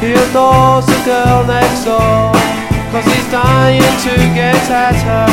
He 0.00 0.12
adores 0.12 0.84
the 0.86 1.00
girl 1.04 1.44
next 1.46 1.84
door, 1.84 2.32
cause 2.92 3.06
he's 3.08 3.28
dying 3.32 3.80
to 3.80 4.14
get 4.36 4.68
at 4.68 4.98
her. 5.08 5.28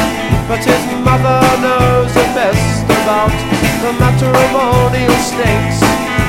But 0.48 0.64
his 0.64 0.84
mother 1.04 1.42
knows 1.64 2.14
the 2.14 2.28
best 2.36 2.84
about 2.88 3.34
the 3.84 3.92
matrimonial 4.00 5.18
snakes, 5.20 5.80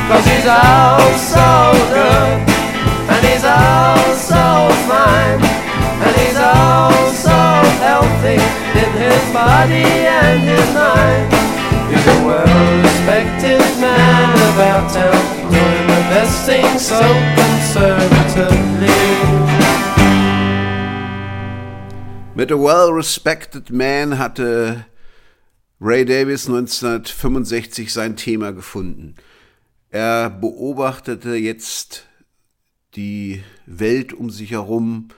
cause 0.09 0.25
he's 0.27 0.47
all 0.47 1.15
so 1.19 1.75
good, 1.95 2.54
and 3.09 3.27
he's 3.27 3.45
all 3.45 4.14
so 4.17 4.71
fine, 4.88 5.40
and 6.05 6.14
he's 6.23 6.37
all 6.37 7.12
so 7.12 7.40
healthy 7.85 8.40
in 8.83 8.90
his 8.97 9.23
body 9.33 9.85
and 10.07 10.40
his 10.43 10.69
mind. 10.75 11.33
He's 11.90 12.07
a 12.07 12.19
well-respected 12.27 13.62
man 13.81 14.33
about 14.55 14.90
town, 14.93 15.25
doing 15.51 15.87
the 15.87 16.03
best 16.12 16.47
thing 16.47 16.79
so 16.79 17.01
conservatively. 17.37 18.64
Mit 22.37 22.51
A 22.51 22.57
Well-Respected 22.57 23.71
Man 23.71 24.19
hatte 24.19 24.87
Ray 25.81 26.05
Davis 26.05 26.49
1965 26.49 27.93
sein 27.93 28.17
Thema 28.17 28.53
gefunden. 28.53 29.14
Er 29.90 30.31
beobachtete 30.31 31.37
jetzt 31.37 32.09
die 32.97 33.43
Welt 33.67 34.13
um 34.13 34.31
sich 34.31 34.53
herum, 34.53 35.09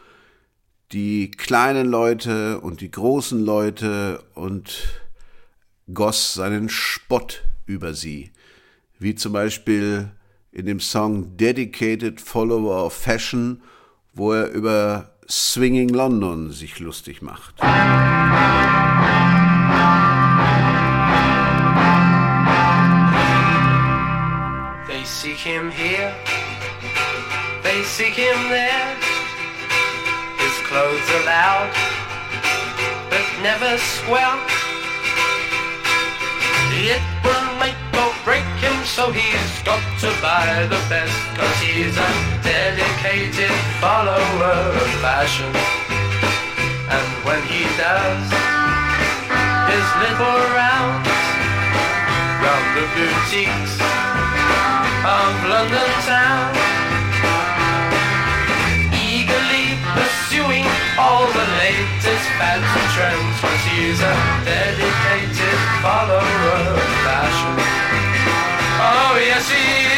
die 0.92 1.30
kleinen 1.30 1.86
Leute 1.86 2.60
und 2.60 2.80
die 2.80 2.90
großen 2.90 3.44
Leute 3.44 4.22
und 4.34 5.00
goss 5.92 6.34
seinen 6.34 6.68
Spott 6.68 7.44
über 7.66 7.94
sie, 7.94 8.32
wie 8.98 9.14
zum 9.14 9.32
Beispiel 9.32 10.10
in 10.52 10.66
dem 10.66 10.80
Song 10.80 11.36
Dedicated 11.36 12.20
Follower 12.20 12.86
of 12.86 12.94
Fashion, 12.94 13.62
wo 14.14 14.32
er 14.32 14.50
über 14.50 15.12
Swinging 15.28 15.88
London 15.90 16.52
sich 16.52 16.78
lustig 16.78 17.20
macht. 17.20 17.56
They 24.86 25.04
seek 25.04 25.36
him 25.36 25.70
here, 25.70 26.12
they 27.76 27.82
seek 27.82 28.14
him 28.14 28.40
there. 28.48 28.88
His 30.40 30.56
clothes 30.64 31.08
are 31.16 31.24
loud, 31.28 31.68
but 33.12 33.24
never 33.44 33.76
square. 33.76 34.36
It 36.72 37.04
will 37.20 37.48
make 37.60 37.76
or 38.00 38.12
break 38.24 38.48
him, 38.64 38.76
so 38.84 39.12
he's 39.12 39.52
got 39.68 39.84
to 40.00 40.08
buy 40.24 40.64
the 40.72 40.80
best. 40.88 41.16
Cause 41.36 41.58
he's 41.60 41.96
a 42.00 42.12
dedicated 42.40 43.56
follower 43.82 44.56
of 44.80 44.90
fashion. 45.04 45.52
And 46.88 47.08
when 47.28 47.42
he 47.52 47.62
does 47.76 48.24
his 49.68 49.86
little 50.00 50.40
rounds 50.56 51.12
round 52.40 52.68
the 52.72 52.86
boutiques 52.96 53.76
of 55.04 55.28
London 55.52 55.90
town, 56.08 56.56
all 60.98 61.26
the 61.26 61.46
latest 61.60 62.26
fads 62.38 62.64
and 62.64 62.88
trends, 62.96 63.36
cause 63.40 63.64
he's 63.68 64.00
a 64.00 64.14
dedicated 64.44 65.58
follower 65.82 66.40
of 66.56 66.80
fashion. 67.04 67.54
Oh 68.80 69.16
yes 69.20 69.50
he 69.50 69.92
is. 69.92 69.95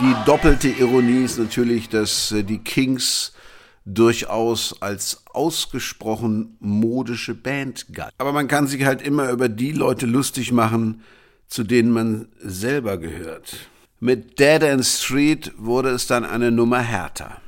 Die 0.00 0.14
doppelte 0.26 0.68
Ironie 0.68 1.24
ist 1.24 1.38
natürlich, 1.38 1.88
dass 1.88 2.30
äh, 2.30 2.44
die 2.44 2.58
Kings 2.58 3.32
durchaus 3.84 4.80
als 4.80 5.22
ausgesprochen 5.32 6.56
modische 6.60 7.34
Band 7.34 7.86
galt. 7.92 8.12
Aber 8.18 8.32
man 8.32 8.46
kann 8.46 8.68
sich 8.68 8.84
halt 8.84 9.02
immer 9.02 9.30
über 9.30 9.48
die 9.48 9.72
Leute 9.72 10.06
lustig 10.06 10.52
machen, 10.52 11.02
zu 11.48 11.64
denen 11.64 11.90
man 11.90 12.28
selber 12.38 12.98
gehört. 12.98 13.70
Mit 13.98 14.38
Dead 14.38 14.62
End 14.62 14.84
Street 14.84 15.52
wurde 15.56 15.88
es 15.88 16.06
dann 16.06 16.24
eine 16.24 16.52
Nummer 16.52 16.80
härter. 16.80 17.40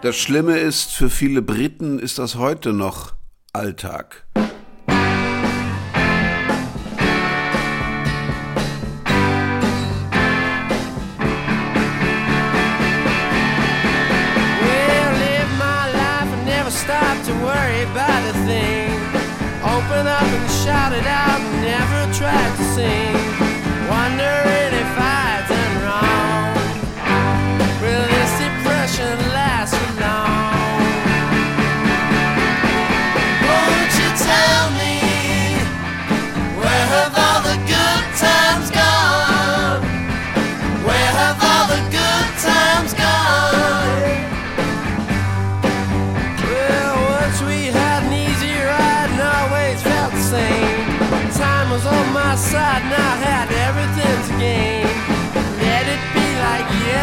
Das 0.00 0.14
Schlimme 0.14 0.58
ist, 0.58 0.92
für 0.92 1.10
viele 1.10 1.42
Briten 1.42 1.98
ist 1.98 2.20
das 2.20 2.36
heute 2.36 2.72
noch 2.72 3.14
Alltag. 3.52 4.27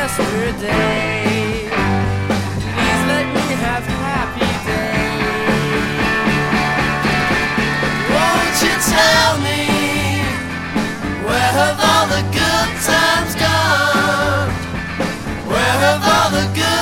Yesterday. 0.06 1.66
Please 2.76 3.04
let 3.10 3.26
me 3.34 3.46
have 3.66 3.86
happy 4.06 4.52
days. 4.70 5.26
Won't 8.14 8.58
you 8.66 8.76
tell 8.94 9.34
me 9.48 9.62
where 11.26 11.52
have 11.60 11.78
all 11.90 12.06
the 12.16 12.22
good 12.38 12.72
times 12.86 13.34
gone? 13.44 14.50
Where 15.50 15.76
have 15.86 16.04
all 16.14 16.30
the 16.38 16.46
good 16.54 16.75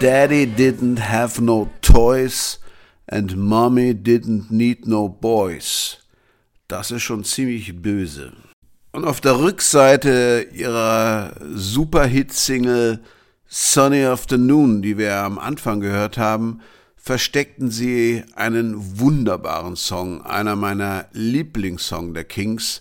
Daddy 0.00 0.46
didn't 0.46 0.98
have 0.98 1.42
no 1.42 1.68
toys 1.82 2.58
and 3.06 3.36
Mommy 3.36 3.92
didn't 3.92 4.50
need 4.50 4.86
no 4.86 5.10
boys. 5.10 5.98
Das 6.68 6.90
ist 6.90 7.02
schon 7.02 7.22
ziemlich 7.22 7.82
böse. 7.82 8.32
Und 8.92 9.04
auf 9.04 9.20
der 9.20 9.38
Rückseite 9.38 10.48
ihrer 10.54 11.34
Superhit-Single 11.52 13.00
Sunny 13.46 14.06
Afternoon, 14.06 14.80
die 14.80 14.96
wir 14.96 15.16
am 15.16 15.38
Anfang 15.38 15.80
gehört 15.80 16.16
haben, 16.16 16.62
versteckten 16.96 17.70
sie 17.70 18.24
einen 18.34 19.00
wunderbaren 19.00 19.76
Song, 19.76 20.22
einer 20.22 20.56
meiner 20.56 21.08
Lieblingssong 21.12 22.14
der 22.14 22.24
Kings, 22.24 22.80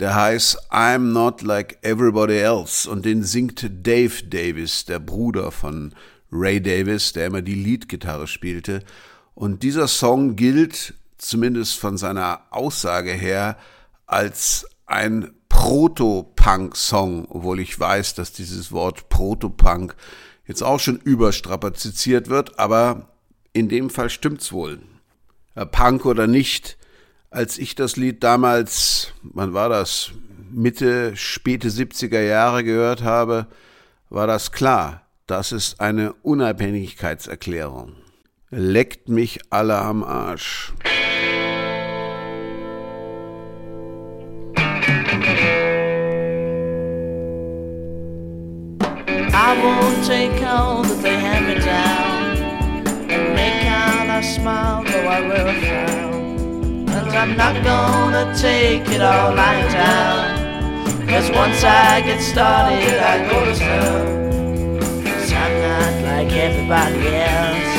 der 0.00 0.14
heißt 0.14 0.70
I'm 0.70 1.12
Not 1.12 1.40
Like 1.40 1.78
Everybody 1.80 2.36
Else 2.36 2.90
und 2.90 3.06
den 3.06 3.22
singt 3.22 3.62
Dave 3.86 4.22
Davis, 4.28 4.84
der 4.84 4.98
Bruder 4.98 5.50
von 5.50 5.94
Ray 6.30 6.60
Davis, 6.60 7.12
der 7.12 7.26
immer 7.26 7.42
die 7.42 7.54
Leadgitarre 7.54 8.26
spielte. 8.26 8.82
Und 9.34 9.62
dieser 9.62 9.88
Song 9.88 10.36
gilt, 10.36 10.94
zumindest 11.16 11.78
von 11.78 11.96
seiner 11.96 12.42
Aussage 12.50 13.12
her, 13.12 13.56
als 14.06 14.66
ein 14.86 15.32
Proto-Punk-Song, 15.48 17.26
obwohl 17.28 17.60
ich 17.60 17.78
weiß, 17.78 18.14
dass 18.14 18.32
dieses 18.32 18.72
Wort 18.72 19.08
Proto-Punk 19.08 19.94
jetzt 20.46 20.62
auch 20.62 20.80
schon 20.80 20.96
überstrapaziert 20.98 22.28
wird, 22.28 22.58
aber 22.58 23.08
in 23.52 23.68
dem 23.68 23.90
Fall 23.90 24.10
stimmt's 24.10 24.52
wohl. 24.52 24.80
Äh, 25.54 25.66
Punk 25.66 26.06
oder 26.06 26.26
nicht, 26.26 26.78
als 27.30 27.58
ich 27.58 27.74
das 27.74 27.96
Lied 27.96 28.22
damals, 28.22 29.12
wann 29.22 29.52
war 29.52 29.68
das, 29.68 30.12
Mitte, 30.50 31.14
späte 31.16 31.68
70er 31.68 32.20
Jahre 32.22 32.64
gehört 32.64 33.02
habe, 33.02 33.46
war 34.08 34.26
das 34.26 34.52
klar. 34.52 35.07
Das 35.28 35.52
ist 35.52 35.78
eine 35.78 36.14
Unabhängigkeitserklärung. 36.22 37.96
Leckt 38.48 39.10
mich 39.10 39.40
alle 39.50 39.76
am 39.76 40.02
Arsch. 40.02 40.72
I 49.34 49.54
won't 49.62 50.02
take 50.06 50.42
all 50.42 50.82
that 50.82 51.02
they 51.02 51.20
hand 51.20 51.46
me 51.46 51.56
down 51.56 52.86
and 53.10 53.34
make 53.34 53.66
out 53.66 54.08
I 54.08 54.22
smile, 54.22 54.82
though 54.84 55.10
I 55.10 55.20
will 55.28 55.52
frown. 55.60 56.88
And 56.88 57.14
I'm 57.14 57.36
not 57.36 57.62
gonna 57.62 58.34
take 58.34 58.88
it 58.88 59.02
all 59.02 59.34
lying 59.34 59.70
down. 59.70 61.06
Cause 61.06 61.30
once 61.32 61.62
I 61.64 62.00
get 62.00 62.22
started, 62.22 62.98
I 62.98 63.28
go 63.28 63.44
to 63.44 63.54
town. 63.58 64.27
Everybody 66.38 67.08
else. 67.08 67.74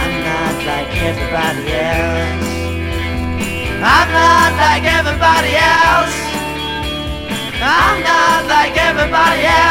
I'm 0.00 0.14
not 0.28 0.54
like 0.64 0.92
everybody 1.10 1.72
else. 1.72 2.48
I'm 3.84 4.08
not 4.16 4.52
like 4.64 4.84
everybody 4.84 5.52
else. 5.56 6.16
I'm 7.60 8.02
not 8.02 8.46
like 8.48 8.76
everybody 8.78 9.44
else. 9.44 9.61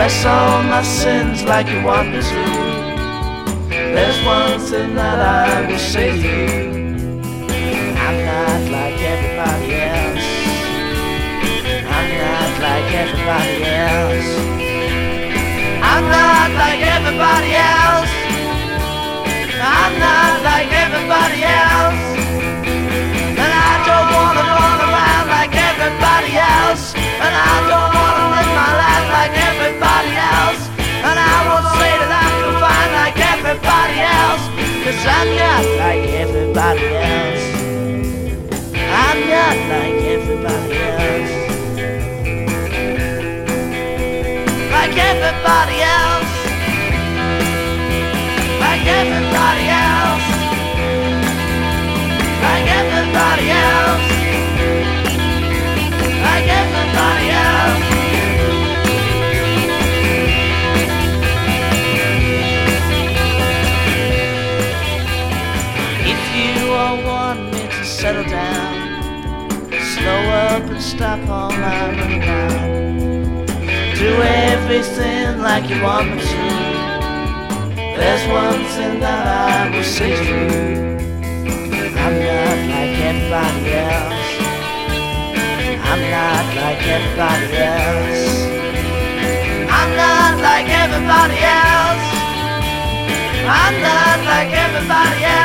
Confess 0.00 0.24
all 0.24 0.62
my 0.62 0.82
sins 0.82 1.44
like 1.44 1.68
you 1.68 1.84
want 1.84 2.08
me 2.08 2.22
to. 2.22 2.42
There's 3.68 4.24
one 4.24 4.58
thing 4.58 4.94
that 4.94 5.20
I 5.20 5.68
will 5.68 5.78
say 5.78 6.16
to 6.16 6.32
you. 6.40 7.20
I'm 8.06 8.16
not 8.24 8.60
like 8.76 8.96
everybody 8.96 9.68
else. 9.92 10.28
I'm 11.84 12.08
not 12.16 12.50
like 12.64 12.88
everybody 13.04 13.60
else. 13.84 14.30
I'm 15.92 16.04
not 16.16 16.48
like 16.62 16.80
everybody 16.96 17.52
else. 17.60 18.14
I'm 19.60 19.92
not 20.00 20.34
like 20.48 20.70
everybody 20.80 21.40
else. 21.44 22.04
And 23.36 23.52
I 23.68 23.72
don't 23.84 24.08
wanna 24.16 24.44
run 24.48 24.78
around 24.80 25.26
like 25.28 25.52
everybody 25.52 26.32
else. 26.40 26.94
And 26.96 27.34
I 27.36 27.56
don't 27.68 27.99
everybody 33.50 33.98
else. 33.98 34.46
Cause 34.84 35.06
I'm 35.06 35.28
not 35.34 35.64
like 35.82 36.08
everybody 36.22 36.86
else. 36.86 37.44
I'm 38.78 39.20
not 39.28 39.56
like 39.72 39.98
everybody 40.14 40.76
else. 40.78 41.32
Like 44.70 44.96
everybody 45.10 45.78
else. 45.98 46.30
Like 48.60 48.86
everybody 48.86 49.66
else. 49.82 50.26
Like 52.44 52.66
everybody 52.80 53.50
else. 53.50 54.09
And 70.50 70.82
stop 70.82 71.20
all 71.28 71.50
running 71.50 72.22
around. 72.22 73.46
Do 73.94 74.10
everything 74.22 75.38
like 75.38 75.70
you 75.70 75.80
want 75.82 76.10
me 76.10 76.20
to. 76.20 76.42
There's 77.96 78.26
one 78.26 78.64
thing 78.74 78.98
that 79.00 79.26
I 79.26 79.70
will 79.70 79.84
say 79.84 80.10
to 80.16 80.24
you. 80.24 80.90
I'm 82.02 82.14
not 82.26 82.58
like 82.74 82.96
everybody 83.10 83.72
else. 83.78 84.30
I'm 85.88 86.02
not 86.18 86.46
like 86.60 86.82
everybody 86.96 87.50
else. 87.70 88.32
I'm 89.78 89.90
not 90.02 90.34
like 90.48 90.68
everybody 90.82 91.38
else. 91.62 92.06
I'm 93.46 93.74
not 93.88 94.18
like 94.26 94.50
everybody 94.64 95.24
else. 95.24 95.39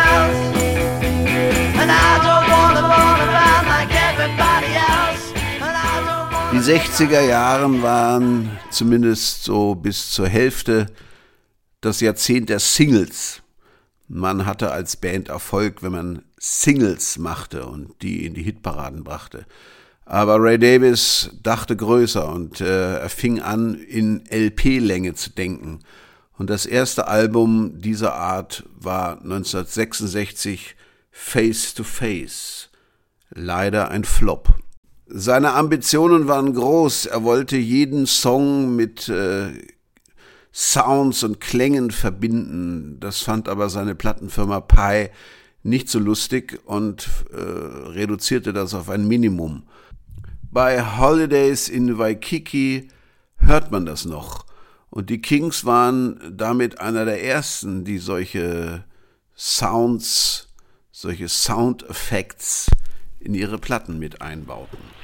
60er 6.66 7.22
Jahren 7.22 7.84
waren 7.84 8.50
zumindest 8.72 9.44
so 9.44 9.76
bis 9.76 10.10
zur 10.10 10.28
Hälfte 10.28 10.88
das 11.80 12.00
Jahrzehnt 12.00 12.50
der 12.50 12.58
Singles. 12.58 13.44
Man 14.08 14.48
hatte 14.48 14.72
als 14.72 14.98
Band 14.98 15.30
Erfolg, 15.30 15.84
wenn 15.84 15.92
man 15.92 16.24
Singles 16.40 17.20
machte 17.20 17.68
und 17.68 18.02
die 18.02 18.26
in 18.26 18.34
die 18.34 18.42
Hitparaden 18.42 19.04
brachte. 19.04 19.46
Aber 20.06 20.42
Ray 20.42 20.58
Davis 20.58 21.30
dachte 21.44 21.76
größer 21.76 22.28
und 22.34 22.62
äh, 22.62 22.98
er 22.98 23.10
fing 23.10 23.42
an, 23.42 23.76
in 23.76 24.24
LP-Länge 24.32 25.14
zu 25.14 25.30
denken. 25.30 25.82
Und 26.36 26.50
das 26.50 26.66
erste 26.66 27.08
Album 27.08 27.80
dieser 27.80 28.16
Art 28.16 28.64
war 28.76 29.22
1966 29.22 30.76
Face 31.12 31.76
to 31.76 31.84
Face. 31.84 32.70
Leider 33.30 33.90
ein 33.90 34.04
Flop. 34.04 34.56
Seine 35.08 35.54
Ambitionen 35.54 36.28
waren 36.28 36.54
groß. 36.54 37.06
Er 37.06 37.24
wollte 37.24 37.58
jeden 37.58 38.08
Song 38.08 38.76
mit 38.76 39.08
äh, 39.08 39.50
Sounds 40.52 41.24
und 41.24 41.40
Klängen 41.40 41.92
verbinden. 41.92 42.98
Das 43.00 43.22
fand 43.22 43.48
aber 43.48 43.70
seine 43.70 43.94
Plattenfirma 43.94 44.62
Pi 44.62 45.10
nicht 45.62 45.90
so 45.90 46.00
lustig 46.00 46.60
und 46.66 47.08
äh, 47.32 47.38
reduzierte 47.38 48.52
das 48.52 48.74
auf 48.74 48.90
ein 48.90 49.08
Minimum. 49.08 49.64
Bei 50.52 50.98
Holidays 50.98 51.70
in 51.70 51.98
Waikiki 51.98 52.88
hört 53.38 53.72
man 53.72 53.86
das 53.86 54.06
noch. 54.06 54.46
Und 54.90 55.10
die 55.10 55.22
Kings 55.22 55.66
waren 55.66 56.20
damit 56.32 56.80
einer 56.80 57.06
der 57.06 57.24
ersten, 57.24 57.84
die 57.84 57.98
solche 57.98 58.86
Sounds, 59.36 60.48
solche 60.92 61.28
Soundeffects 61.28 62.68
in 63.20 63.36
ihre 63.36 63.58
Platten 63.58 64.00
mit 64.00 64.22
einbauten. 64.22 64.95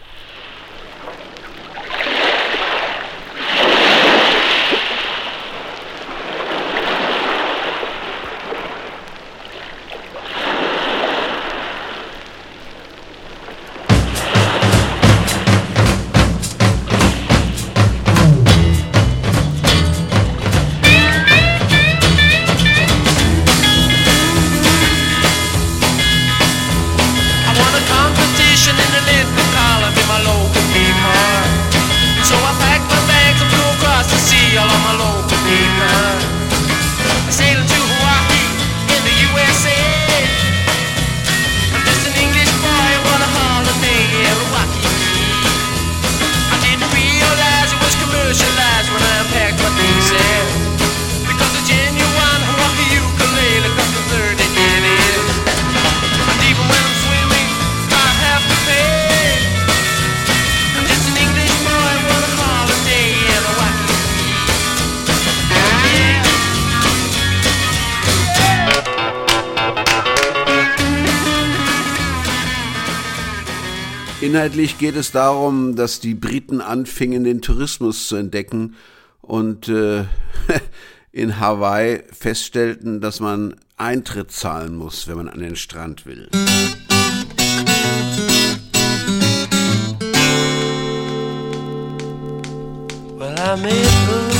Inhaltlich 74.41 74.79
geht 74.79 74.95
es 74.95 75.11
darum, 75.11 75.75
dass 75.75 75.99
die 75.99 76.15
Briten 76.15 76.61
anfingen, 76.61 77.23
den 77.23 77.43
Tourismus 77.43 78.07
zu 78.07 78.15
entdecken 78.15 78.75
und 79.21 79.69
äh, 79.69 80.05
in 81.11 81.39
Hawaii 81.39 82.01
feststellten, 82.11 83.01
dass 83.01 83.19
man 83.19 83.53
Eintritt 83.77 84.31
zahlen 84.31 84.75
muss, 84.75 85.07
wenn 85.07 85.17
man 85.17 85.29
an 85.29 85.41
den 85.41 85.55
Strand 85.55 86.07
will. 86.07 86.27
Well, 93.19 93.35
I 93.37 93.55
met 93.61 93.71
her 94.07 94.31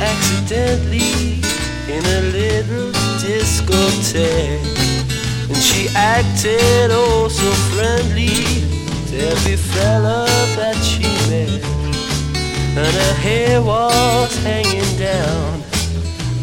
accidentally 0.00 1.40
in 1.86 2.04
a 2.04 2.22
little 2.32 2.90
discotheque. 3.22 4.58
And 5.46 5.56
she 5.56 5.88
acted 5.94 6.90
oh 6.90 7.28
so 7.28 7.52
friendly 7.72 8.77
every 9.12 9.56
fella 9.56 10.26
that 10.56 10.76
she 10.76 11.04
met. 11.30 11.62
And 12.76 12.94
her 12.94 13.14
hair 13.14 13.62
was 13.62 14.36
hanging 14.44 14.98
down 14.98 15.62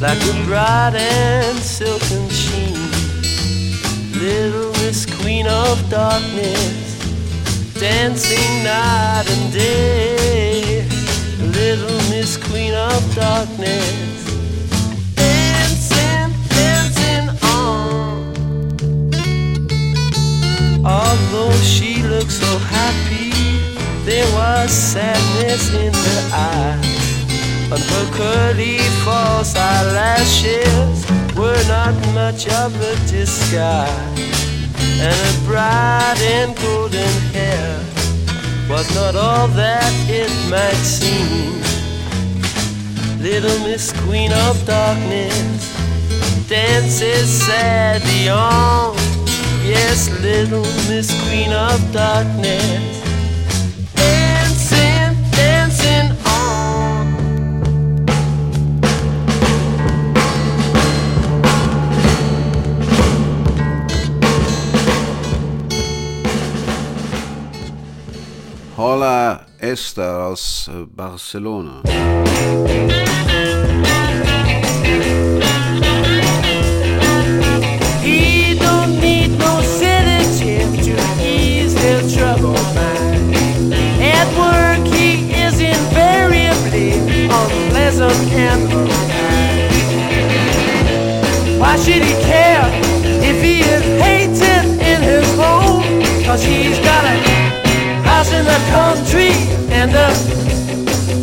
like 0.02 0.22
a 0.22 0.46
bright 0.46 0.96
and 0.96 1.58
silken 1.60 2.28
sheen. 2.30 2.76
Little 4.20 4.72
Miss 4.84 5.06
Queen 5.06 5.48
of 5.48 5.90
Darkness, 5.90 7.74
dancing 7.80 8.64
night 8.64 9.26
and 9.28 9.54
day. 9.54 10.86
Little 11.40 11.98
Miss 12.10 12.38
Queen 12.38 12.74
of 12.74 13.16
Darkness, 13.16 14.25
Although 20.86 21.52
she 21.64 22.04
looked 22.04 22.32
so 22.32 22.60
happy, 22.60 23.32
there 24.06 24.26
was 24.36 24.70
sadness 24.70 25.74
in 25.74 25.92
her 25.92 26.30
eyes. 26.32 27.06
And 27.72 27.82
her 27.82 28.06
curly 28.14 28.78
false 29.04 29.56
eyelashes 29.56 31.04
were 31.36 31.64
not 31.68 31.96
much 32.14 32.48
of 32.48 32.80
a 32.80 32.96
disguise. 33.08 33.90
And 35.02 35.16
her 35.16 35.46
bright 35.48 36.22
and 36.22 36.56
golden 36.58 37.16
hair 37.34 37.80
was 38.70 38.88
not 38.94 39.16
all 39.16 39.48
that 39.48 39.92
it 40.08 40.30
might 40.52 40.86
seem. 40.86 41.64
Little 43.20 43.58
Miss 43.68 43.92
Queen 44.04 44.32
of 44.32 44.64
Darkness 44.68 45.74
dances 46.48 47.28
sadly 47.28 48.30
on. 48.30 49.05
Yes, 49.76 50.10
little 50.22 50.64
Miss 50.88 51.12
Queen 51.24 51.52
of 51.52 51.80
Darkness 51.92 53.06
dancing, 53.96 55.16
dancing 55.32 56.12
on. 56.26 57.16
Hola 68.78 69.46
Esther 69.60 70.26
aus 70.28 70.70
äh, 70.72 70.82
eh, 70.82 70.86
Barcelona. 70.88 71.82
He 92.04 92.14
care 92.24 92.68
if 93.24 93.42
he 93.42 93.62
is 93.62 93.84
hated 94.02 94.66
in 94.92 95.02
his 95.02 95.28
home? 95.36 95.84
Cause 96.26 96.44
he's 96.44 96.80
got 96.80 97.04
a 97.06 97.16
house 98.04 98.32
in 98.34 98.44
the 98.44 98.60
country 98.76 99.32
and 99.72 99.92
a 99.96 100.10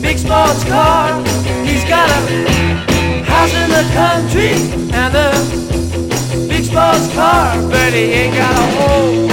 big 0.00 0.18
sports 0.18 0.64
car. 0.64 1.20
He's 1.64 1.84
got 1.84 2.08
a 2.08 2.20
house 3.24 3.52
in 3.54 3.68
the 3.68 3.84
country 3.92 4.52
and 4.96 5.12
a 5.14 5.30
big 6.48 6.64
sports 6.64 7.12
car, 7.12 7.56
but 7.70 7.92
he 7.92 8.04
ain't 8.20 8.34
got 8.36 8.54
a 8.56 8.68
home. 8.80 9.28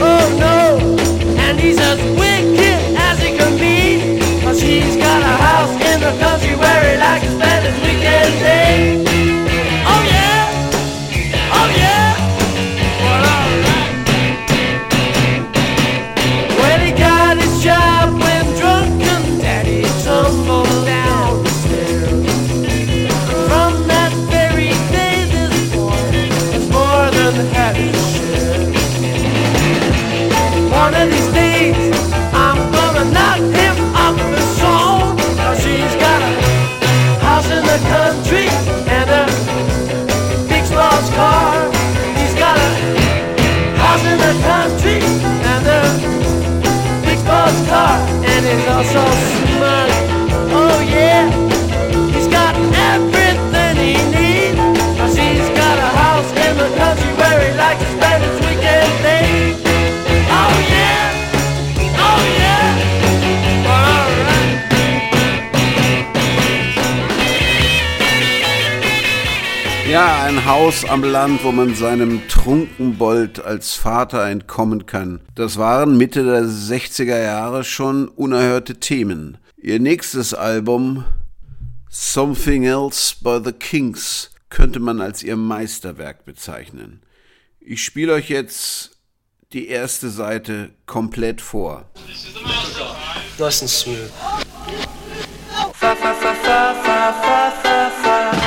Oh 0.00 0.26
no, 0.38 0.96
and 1.44 1.60
he's 1.60 1.78
as 1.78 1.98
wicked 2.18 2.78
as 2.96 3.18
he 3.20 3.36
can 3.36 3.58
be. 3.58 4.18
Cause 4.42 4.60
he's 4.60 4.96
got 4.96 5.20
a 5.22 5.36
house 5.48 5.74
in 5.90 6.00
the 6.00 6.12
country 6.24 6.54
where 6.56 6.80
he 6.90 6.96
likes 6.98 7.24
to 7.26 7.30
spend 7.36 7.66
his 7.66 7.76
weekend 7.84 8.32
day. 8.40 9.04
Eh? 9.04 9.39
Haus 70.50 70.84
am 70.84 71.04
Land, 71.04 71.44
wo 71.44 71.52
man 71.52 71.76
seinem 71.76 72.26
Trunkenbold 72.26 73.38
als 73.38 73.76
Vater 73.76 74.26
entkommen 74.26 74.84
kann. 74.84 75.20
Das 75.36 75.58
waren 75.58 75.96
Mitte 75.96 76.24
der 76.24 76.42
60er 76.42 77.22
Jahre 77.22 77.62
schon 77.62 78.08
unerhörte 78.08 78.80
Themen. 78.80 79.38
Ihr 79.56 79.78
nächstes 79.78 80.34
Album 80.34 81.04
Something 81.88 82.64
Else 82.64 83.14
by 83.22 83.38
the 83.44 83.52
Kings 83.52 84.32
könnte 84.48 84.80
man 84.80 85.00
als 85.00 85.22
ihr 85.22 85.36
Meisterwerk 85.36 86.24
bezeichnen. 86.24 87.00
Ich 87.60 87.84
spiele 87.84 88.14
euch 88.14 88.28
jetzt 88.28 88.98
die 89.52 89.68
erste 89.68 90.10
Seite 90.10 90.70
komplett 90.84 91.40
vor. 91.40 91.88
Nice 93.38 93.62
and 93.62 93.70
smooth. 93.70 94.10
Fa, 95.74 95.94
fa, 95.94 96.12
fa, 96.12 96.34
fa, 96.34 96.74
fa, 96.74 97.12
fa, 97.22 97.90
fa. 98.02 98.39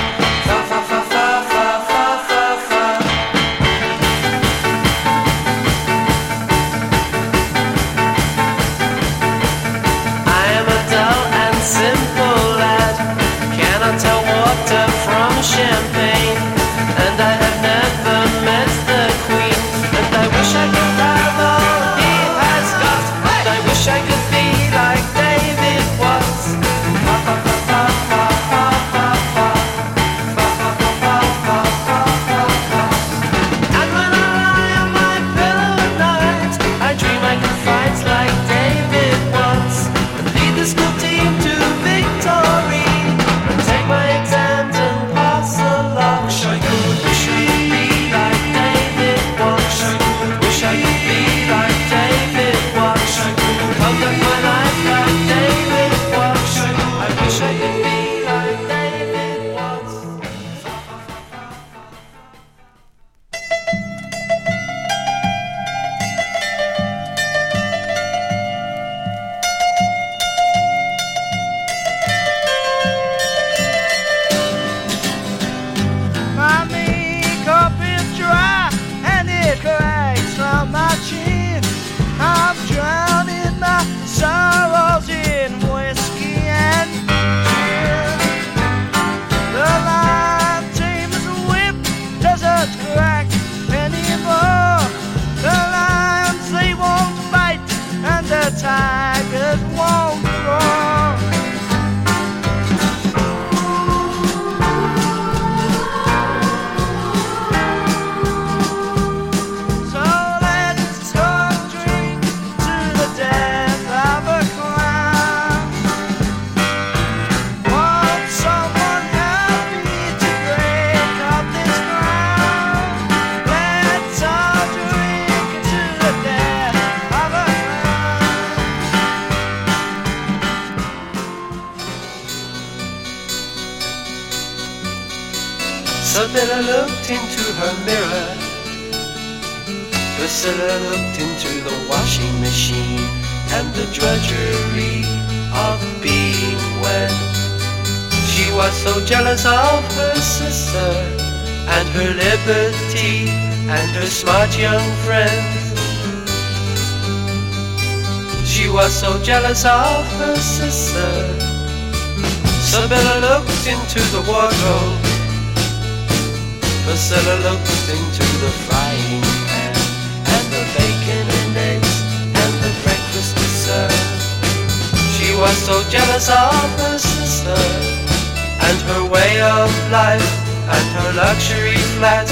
luxury 181.53 181.77
flat. 181.97 182.27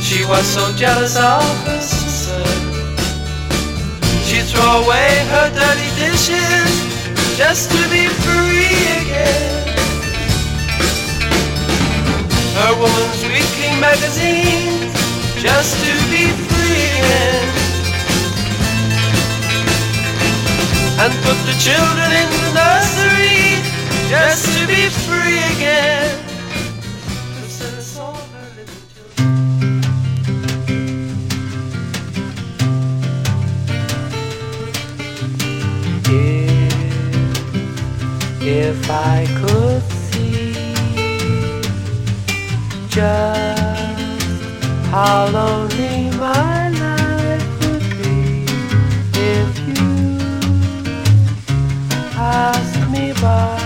She 0.00 0.24
was 0.24 0.46
so 0.46 0.72
jealous 0.76 1.16
of 1.16 1.42
her 1.66 1.80
sister. 1.80 2.42
She'd 4.24 4.46
throw 4.46 4.84
away 4.84 5.08
her 5.32 5.48
dirty 5.50 5.90
dishes 6.00 6.72
just 7.36 7.70
to 7.70 7.80
be 7.90 8.06
free 8.24 8.80
again. 9.02 9.68
Her 12.58 12.72
woman's 12.80 13.22
weekly 13.24 13.72
magazines 13.80 14.92
just 15.40 15.76
to 15.84 15.92
be 16.10 16.24
free 16.48 16.84
again. 17.00 17.48
And 21.02 21.12
put 21.24 21.38
the 21.48 21.56
children 21.58 22.10
in 22.12 22.28
the 22.30 22.52
nursery 22.54 23.41
just 24.12 24.44
to 24.58 24.66
be 24.66 24.90
free 25.06 25.38
again. 25.54 26.18
If, 36.04 36.74
if 38.42 38.90
I 38.90 39.26
could 39.40 39.82
see 39.82 40.52
just 42.88 44.28
how 44.90 45.30
lonely 45.32 46.10
my 46.18 46.68
life 46.84 47.48
would 47.60 47.86
be 48.02 48.44
if 49.34 49.52
you 49.68 49.90
passed 52.12 52.90
me 52.90 53.14
by. 53.14 53.61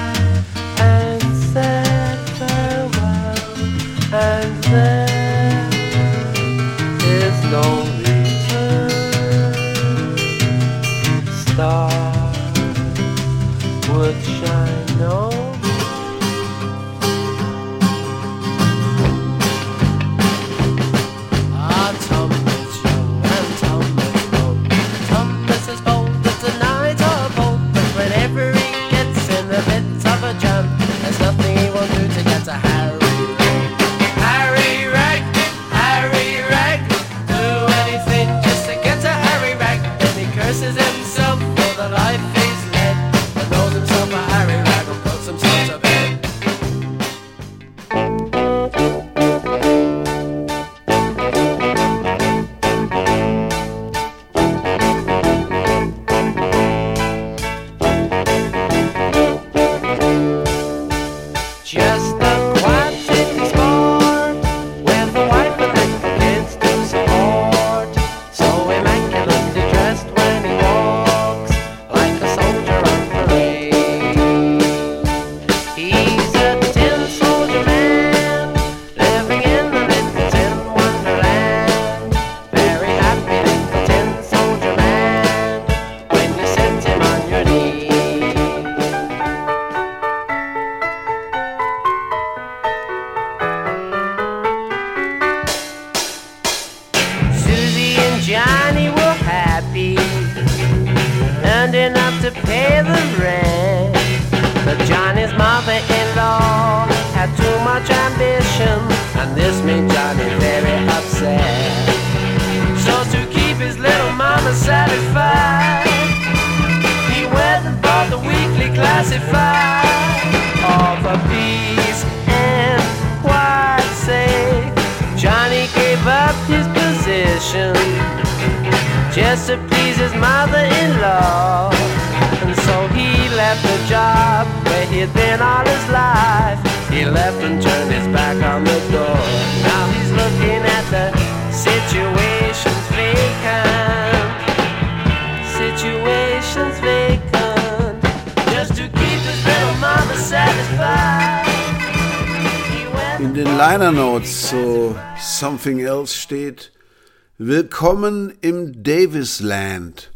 Willkommen 157.79 158.33
im 158.41 158.85
Davisland, 158.85 160.11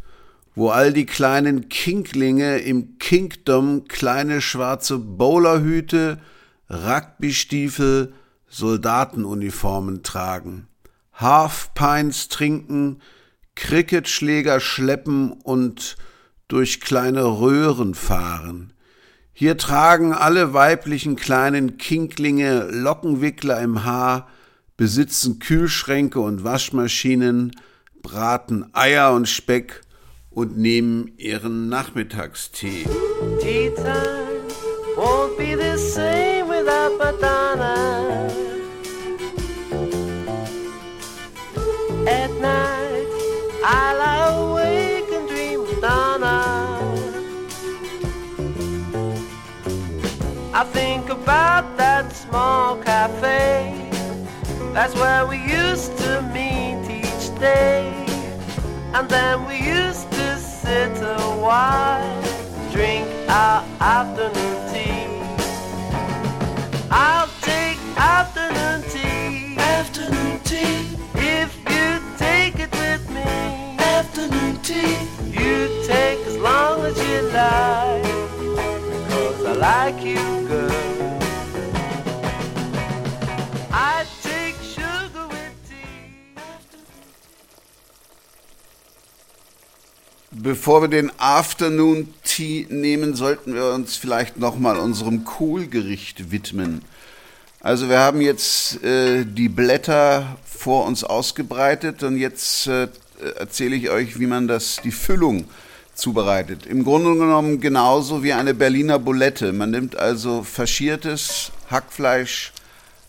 wo 0.55 0.71
all 0.71 0.95
die 0.95 1.05
kleinen 1.05 1.69
Kinklinge 1.69 2.57
im 2.57 2.97
Kingdom 2.97 3.85
kleine 3.87 4.41
schwarze 4.41 4.97
Bowlerhüte, 4.97 6.23
Rugbystiefel, 6.71 8.15
Soldatenuniformen 8.49 10.03
tragen, 10.03 10.69
Halfpints 11.13 12.29
trinken, 12.29 13.03
Cricketschläger 13.57 14.59
schleppen 14.59 15.31
und 15.31 15.99
durch 16.49 16.81
kleine 16.81 17.25
Röhren 17.25 17.95
fahren. 17.95 18.73
Hier 19.35 19.59
tragen 19.59 20.15
alle 20.15 20.55
weiblichen 20.55 21.15
kleinen 21.15 21.77
Kinklinge 21.77 22.71
Lockenwickler 22.71 23.61
im 23.61 23.85
Haar, 23.85 24.29
besitzen 24.81 25.39
Kühlschränke 25.41 26.21
und 26.21 26.43
Waschmaschinen, 26.43 27.55
braten 28.01 28.71
Eier 28.73 29.13
und 29.13 29.29
Speck 29.29 29.83
und 30.31 30.57
nehmen 30.57 31.13
ihren 31.19 31.69
Nachmittagstee. 31.69 32.87
Tea 33.43 33.71
time 33.77 34.49
won't 34.97 35.37
be 35.37 35.55
the 35.55 35.77
same 35.77 36.49
without 36.49 36.97
Madonna. 36.97 38.27
At 42.07 42.31
night, 42.41 43.07
I 43.63 43.93
lie 43.99 44.29
awake 44.33 45.13
and 45.13 45.29
dream 45.29 45.61
of 45.61 45.81
Donna. 45.83 46.79
I 50.55 50.65
think 50.73 51.11
about 51.11 51.77
that 51.77 52.11
small 52.17 52.79
cafe. 52.79 53.80
That's 54.73 54.95
where 54.95 55.27
we 55.27 55.37
used 55.37 55.99
to 55.99 56.23
meet 56.33 56.89
each 56.89 57.39
day. 57.39 57.93
And 58.95 59.09
then 59.09 59.45
we 59.47 59.57
used 59.57 60.11
to 60.13 60.37
sit 60.39 60.97
a 61.03 61.19
while, 61.45 62.23
drink 62.71 63.07
our 63.29 63.65
afternoon 63.81 64.57
tea. 64.73 65.11
I'll 66.91 67.29
take 67.41 67.79
afternoon 67.97 68.83
tea. 68.91 69.57
Afternoon 69.59 70.39
tea. 70.45 70.97
If 71.15 71.57
you 71.69 72.01
take 72.17 72.61
it 72.61 72.71
with 72.71 73.09
me. 73.11 73.77
Afternoon 73.79 74.57
tea. 74.63 74.99
You 75.27 75.85
take 75.85 76.21
as 76.27 76.37
long 76.39 76.85
as 76.87 76.97
you 76.97 77.23
like. 77.33 78.05
Cause 79.11 79.45
I 79.47 79.53
like 79.53 80.05
you 80.05 80.47
good. 80.47 80.70
Bevor 90.43 90.81
wir 90.81 90.89
den 90.89 91.13
Afternoon 91.19 92.15
Tea 92.25 92.67
nehmen, 92.71 93.15
sollten 93.15 93.53
wir 93.53 93.75
uns 93.75 93.97
vielleicht 93.97 94.39
nochmal 94.39 94.79
unserem 94.79 95.25
Kohlgericht 95.25 96.31
widmen. 96.31 96.81
Also 97.61 97.91
wir 97.91 97.99
haben 97.99 98.23
jetzt 98.23 98.83
äh, 98.83 99.27
die 99.27 99.51
Blätter 99.51 100.39
vor 100.47 100.87
uns 100.87 101.05
ausgebreitet 101.05 102.03
und 102.05 102.17
jetzt 102.17 102.69
äh, 102.69 102.89
erzähle 103.37 103.77
ich 103.77 103.91
euch, 103.91 104.19
wie 104.19 104.27
man 104.27 104.49
das, 104.49 104.81
die 104.83 104.93
Füllung 104.93 105.45
zubereitet. 105.95 106.65
Im 106.65 106.85
Grunde 106.85 107.19
genommen 107.19 107.61
genauso 107.61 108.23
wie 108.23 108.33
eine 108.33 108.55
Berliner 108.55 108.99
Bulette. 108.99 109.53
Man 109.53 109.71
nimmt 109.71 109.97
also 109.97 110.43
faschiertes 110.43 111.53
Hackfleisch 111.71 112.55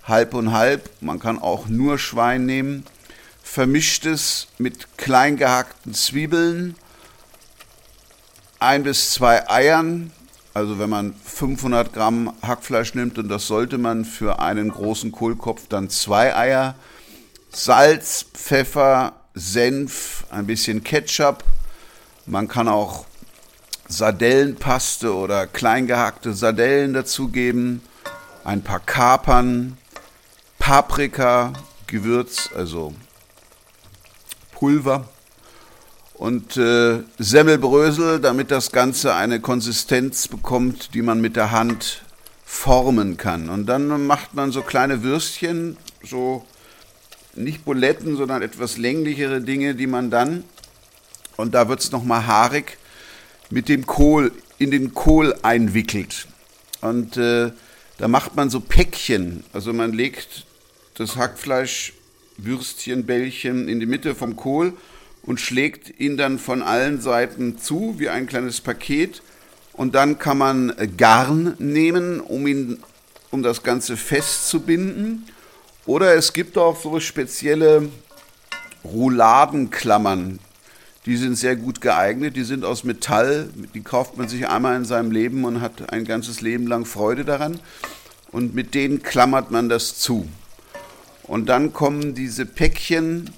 halb 0.03 0.33
und 0.33 0.51
halb. 0.51 0.89
Man 0.99 1.19
kann 1.19 1.39
auch 1.39 1.69
nur 1.69 1.97
Schwein 1.97 2.45
nehmen. 2.45 2.83
Vermischt 3.41 4.05
es 4.05 4.47
mit 4.57 4.97
klein 4.97 5.37
gehackten 5.37 5.93
Zwiebeln, 5.93 6.75
ein 8.61 8.83
bis 8.83 9.11
zwei 9.11 9.49
Eiern, 9.49 10.11
Also 10.53 10.77
wenn 10.79 10.89
man 10.89 11.15
500 11.23 11.93
Gramm 11.93 12.33
Hackfleisch 12.41 12.93
nimmt 12.93 13.17
und 13.17 13.29
das 13.29 13.47
sollte 13.47 13.77
man 13.77 14.03
für 14.03 14.39
einen 14.39 14.69
großen 14.69 15.11
Kohlkopf, 15.11 15.67
dann 15.69 15.89
zwei 15.89 16.35
Eier, 16.35 16.75
Salz, 17.49 18.25
Pfeffer, 18.33 19.13
Senf, 19.33 20.25
ein 20.29 20.45
bisschen 20.45 20.83
Ketchup. 20.83 21.45
Man 22.25 22.49
kann 22.49 22.67
auch 22.67 23.05
Sardellenpaste 23.87 25.15
oder 25.15 25.47
klein 25.47 25.87
gehackte 25.87 26.33
Sardellen 26.33 26.93
dazugeben, 26.93 27.81
ein 28.43 28.61
paar 28.61 28.81
Kapern, 28.81 29.77
Paprika, 30.59 31.53
Gewürz, 31.87 32.49
also 32.53 32.93
Pulver 34.51 35.07
und 36.21 36.55
äh, 36.55 36.99
Semmelbrösel, 37.17 38.19
damit 38.19 38.51
das 38.51 38.71
Ganze 38.71 39.15
eine 39.15 39.39
Konsistenz 39.39 40.27
bekommt, 40.27 40.93
die 40.93 41.01
man 41.01 41.19
mit 41.19 41.35
der 41.35 41.49
Hand 41.49 42.03
formen 42.45 43.17
kann. 43.17 43.49
Und 43.49 43.65
dann 43.65 44.05
macht 44.05 44.35
man 44.35 44.51
so 44.51 44.61
kleine 44.61 45.01
Würstchen, 45.01 45.77
so 46.03 46.45
nicht 47.33 47.65
Buletten, 47.65 48.17
sondern 48.17 48.43
etwas 48.43 48.77
länglichere 48.77 49.41
Dinge, 49.41 49.73
die 49.73 49.87
man 49.87 50.11
dann, 50.11 50.43
und 51.37 51.55
da 51.55 51.67
wird 51.67 51.79
es 51.79 51.91
nochmal 51.91 52.27
haarig, 52.27 52.77
mit 53.49 53.67
dem 53.67 53.87
Kohl 53.87 54.31
in 54.59 54.69
den 54.69 54.93
Kohl 54.93 55.35
einwickelt. 55.41 56.27
Und 56.81 57.17
äh, 57.17 57.51
da 57.97 58.07
macht 58.07 58.35
man 58.35 58.51
so 58.51 58.59
Päckchen. 58.59 59.43
Also 59.53 59.73
man 59.73 59.91
legt 59.91 60.45
das 60.93 61.15
Hackfleisch, 61.15 61.93
Würstchen, 62.37 63.07
Bällchen 63.07 63.67
in 63.67 63.79
die 63.79 63.87
Mitte 63.87 64.13
vom 64.13 64.35
Kohl 64.35 64.73
und 65.23 65.39
schlägt 65.39 65.99
ihn 65.99 66.17
dann 66.17 66.39
von 66.39 66.61
allen 66.61 67.01
Seiten 67.01 67.57
zu, 67.57 67.95
wie 67.97 68.09
ein 68.09 68.27
kleines 68.27 68.61
Paket. 68.61 69.21
Und 69.73 69.95
dann 69.95 70.19
kann 70.19 70.37
man 70.37 70.73
Garn 70.97 71.55
nehmen, 71.59 72.19
um 72.19 72.47
ihn, 72.47 72.79
um 73.29 73.43
das 73.43 73.63
Ganze 73.63 73.97
festzubinden. 73.97 75.25
Oder 75.85 76.15
es 76.15 76.33
gibt 76.33 76.57
auch 76.57 76.79
so 76.79 76.99
spezielle 76.99 77.89
Rouladenklammern. 78.83 80.39
Die 81.05 81.17
sind 81.17 81.35
sehr 81.35 81.55
gut 81.55 81.81
geeignet. 81.81 82.35
Die 82.35 82.43
sind 82.43 82.65
aus 82.65 82.83
Metall. 82.83 83.49
Die 83.73 83.81
kauft 83.81 84.17
man 84.17 84.27
sich 84.27 84.47
einmal 84.47 84.75
in 84.75 84.85
seinem 84.85 85.11
Leben 85.11 85.45
und 85.45 85.61
hat 85.61 85.91
ein 85.91 86.05
ganzes 86.05 86.41
Leben 86.41 86.67
lang 86.67 86.85
Freude 86.85 87.25
daran. 87.25 87.59
Und 88.31 88.53
mit 88.53 88.75
denen 88.75 89.01
klammert 89.01 89.51
man 89.51 89.69
das 89.69 89.97
zu. 89.97 90.27
Und 91.23 91.47
dann 91.47 91.73
kommen 91.73 92.13
diese 92.13 92.45
Päckchen 92.45 93.29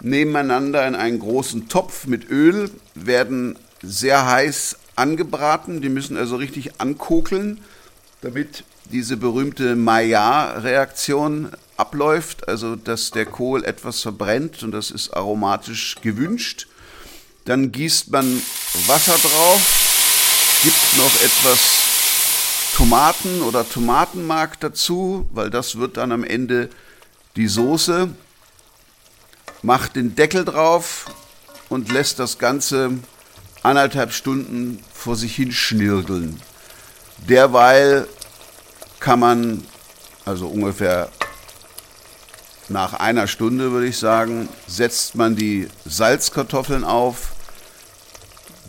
nebeneinander 0.00 0.86
in 0.86 0.94
einen 0.94 1.18
großen 1.18 1.68
Topf 1.68 2.06
mit 2.06 2.30
Öl, 2.30 2.70
werden 2.94 3.58
sehr 3.82 4.26
heiß 4.26 4.76
angebraten. 4.96 5.80
Die 5.80 5.88
müssen 5.88 6.16
also 6.16 6.36
richtig 6.36 6.80
ankokeln, 6.80 7.60
damit 8.20 8.64
diese 8.92 9.16
berühmte 9.16 9.76
Maillard-Reaktion 9.76 11.50
abläuft, 11.76 12.48
also 12.48 12.76
dass 12.76 13.10
der 13.10 13.26
Kohl 13.26 13.64
etwas 13.64 14.00
verbrennt 14.00 14.62
und 14.62 14.72
das 14.72 14.90
ist 14.90 15.14
aromatisch 15.14 15.96
gewünscht. 16.02 16.66
Dann 17.46 17.72
gießt 17.72 18.10
man 18.10 18.42
Wasser 18.86 19.14
drauf, 19.14 20.60
gibt 20.62 20.98
noch 20.98 21.14
etwas 21.22 21.80
Tomaten 22.74 23.42
oder 23.42 23.68
Tomatenmark 23.68 24.60
dazu, 24.60 25.26
weil 25.32 25.50
das 25.50 25.76
wird 25.78 25.96
dann 25.96 26.12
am 26.12 26.24
Ende 26.24 26.68
die 27.36 27.48
Soße 27.48 28.10
macht 29.62 29.96
den 29.96 30.14
Deckel 30.14 30.44
drauf 30.44 31.06
und 31.68 31.92
lässt 31.92 32.18
das 32.18 32.38
Ganze 32.38 32.98
anderthalb 33.62 34.12
Stunden 34.12 34.82
vor 34.92 35.16
sich 35.16 35.36
hin 35.36 35.52
schnirgeln. 35.52 36.40
Derweil 37.28 38.06
kann 38.98 39.20
man, 39.20 39.66
also 40.24 40.46
ungefähr 40.46 41.10
nach 42.68 42.94
einer 42.94 43.26
Stunde 43.26 43.72
würde 43.72 43.88
ich 43.88 43.98
sagen, 43.98 44.48
setzt 44.66 45.14
man 45.14 45.36
die 45.36 45.68
Salzkartoffeln 45.84 46.84
auf, 46.84 47.32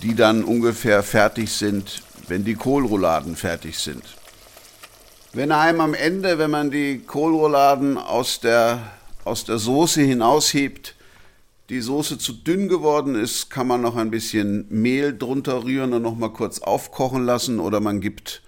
die 0.01 0.15
dann 0.15 0.43
ungefähr 0.43 1.03
fertig 1.03 1.51
sind, 1.51 2.01
wenn 2.27 2.43
die 2.43 2.55
Kohlrouladen 2.55 3.35
fertig 3.35 3.77
sind. 3.77 4.03
Wenn 5.33 5.51
einem 5.51 5.79
am 5.81 5.93
Ende, 5.93 6.39
wenn 6.39 6.51
man 6.51 6.71
die 6.71 6.99
Kohlrouladen 6.99 7.97
aus 7.97 8.39
der 8.39 8.79
aus 9.26 9.45
der 9.45 9.57
Soße 9.57 10.01
hinaushebt, 10.01 10.95
die 11.69 11.80
Soße 11.80 12.17
zu 12.17 12.34
dünn 12.34 12.67
geworden 12.67 13.15
ist, 13.15 13.49
kann 13.49 13.67
man 13.67 13.82
noch 13.82 13.95
ein 13.95 14.11
bisschen 14.11 14.65
Mehl 14.69 15.17
drunter 15.17 15.63
rühren 15.63 15.93
und 15.93 16.01
noch 16.01 16.17
mal 16.17 16.34
kurz 16.34 16.59
aufkochen 16.59 17.26
lassen 17.26 17.59
oder 17.59 17.80
man 17.80 18.01
gibt 18.01 18.41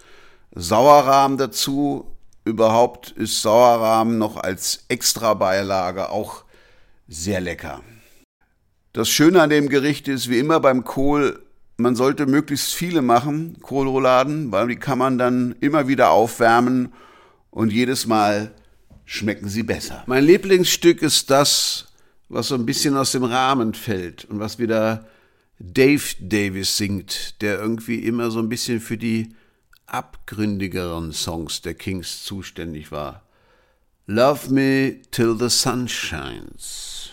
Sauerrahm 0.54 1.38
dazu. 1.38 2.06
Überhaupt 2.44 3.12
ist 3.12 3.42
Sauerrahm 3.42 4.18
noch 4.18 4.36
als 4.36 4.84
Extrabeilage 4.90 6.10
auch 6.10 6.44
sehr 7.08 7.40
lecker. 7.40 7.82
Das 8.92 9.10
Schöne 9.10 9.42
an 9.42 9.50
dem 9.50 9.70
Gericht 9.70 10.08
ist, 10.08 10.30
wie 10.30 10.40
immer 10.40 10.60
beim 10.60 10.84
Kohl, 10.84 11.42
man 11.78 11.96
sollte 11.96 12.26
möglichst 12.26 12.74
viele 12.74 13.02
machen, 13.02 13.58
Kohlrouladen, 13.62 14.52
weil 14.52 14.68
die 14.68 14.76
kann 14.76 14.98
man 14.98 15.18
dann 15.18 15.56
immer 15.62 15.88
wieder 15.88 16.12
aufwärmen 16.12 16.94
und 17.50 17.72
jedes 17.72 18.06
Mal 18.06 18.52
schmecken 19.06 19.50
sie 19.50 19.64
besser. 19.64 20.04
Mein 20.08 20.26
Lieblingsstück 20.26 21.02
ist 21.02 21.30
das, 21.30 21.88
was 22.30 22.48
so 22.48 22.56
ein 22.56 22.66
bisschen 22.66 22.98
aus 22.98 23.12
dem 23.12 23.24
Rahmen 23.24 23.74
fällt 23.74 24.26
und 24.26 24.40
was 24.40 24.60
wieder 24.60 25.08
Dave 25.60 26.04
Davis 26.20 26.78
singt, 26.78 27.42
der 27.42 27.60
irgendwie 27.60 28.00
immer 28.00 28.32
so 28.32 28.40
ein 28.40 28.50
bisschen 28.50 28.80
für 28.80 28.98
die 28.98 29.36
abgründigeren 29.86 31.14
Songs 31.14 31.62
der 31.62 31.76
Kings 31.76 32.24
zuständig 32.24 32.92
war. 32.92 33.24
Love 34.08 34.52
me 34.52 35.02
till 35.12 35.38
the 35.38 35.50
sun 35.50 35.88
shines. 35.88 37.12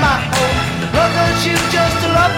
My 0.00 0.16
home. 0.34 0.58
As 1.18 1.46
you 1.46 1.56
just 1.70 2.02
love. 2.14 2.28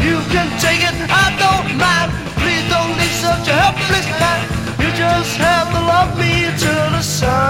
You 0.00 0.18
can 0.32 0.48
take 0.58 0.82
it, 0.82 0.94
I 1.10 1.26
don't 1.38 1.76
mind. 1.76 2.10
Please 2.40 2.64
don't 2.68 2.92
leave 2.98 3.16
such 3.20 3.48
a 3.48 3.52
helpless 3.52 4.06
man. 4.20 4.40
You 4.80 4.90
just 4.96 5.36
have 5.36 5.68
to 5.74 5.80
love 5.80 6.18
me 6.18 6.50
till 6.58 6.90
the 6.90 7.02
sunshine. 7.02 7.40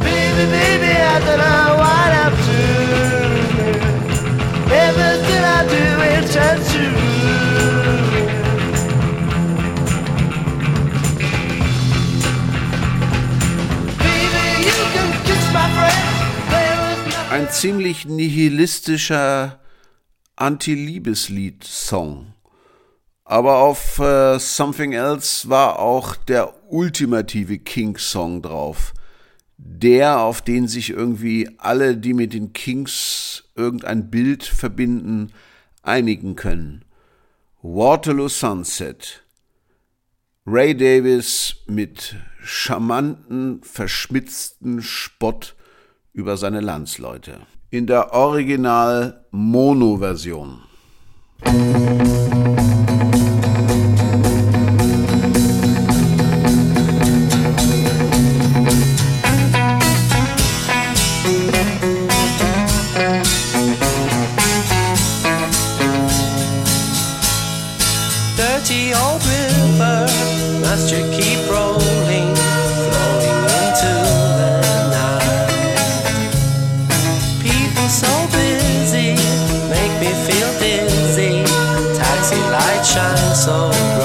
Baby, 0.00 0.44
baby, 0.50 0.92
I 1.14 1.18
don't 1.24 1.65
Ein 17.46 17.52
ziemlich 17.52 18.06
nihilistischer 18.06 19.60
Anti-Liebeslied-Song. 20.34 22.34
Aber 23.24 23.58
auf 23.58 24.00
äh, 24.00 24.40
Something 24.40 24.92
Else 24.92 25.48
war 25.48 25.78
auch 25.78 26.16
der 26.16 26.72
ultimative 26.72 27.58
King-Song 27.58 28.42
drauf. 28.42 28.94
der, 29.58 30.18
auf 30.18 30.42
den 30.42 30.66
sich 30.66 30.90
irgendwie 30.90 31.48
alle, 31.58 31.96
die 31.96 32.14
mit 32.14 32.32
den 32.32 32.52
Kings 32.52 33.44
irgendein 33.54 34.10
Bild 34.10 34.42
verbinden, 34.42 35.32
einigen 35.82 36.34
können. 36.34 36.84
Waterloo 37.62 38.28
Sunset. 38.28 39.22
Ray 40.44 40.76
Davis 40.76 41.58
mit 41.68 42.16
charmanten, 42.42 43.62
verschmitzten 43.62 44.82
Spott 44.82 45.54
über 46.16 46.36
seine 46.38 46.60
Landsleute. 46.60 47.40
In 47.70 47.86
der 47.86 48.12
Original-Mono-Version. 48.14 50.62
Light 82.56 82.82
shines 82.82 83.44
so 83.44 83.95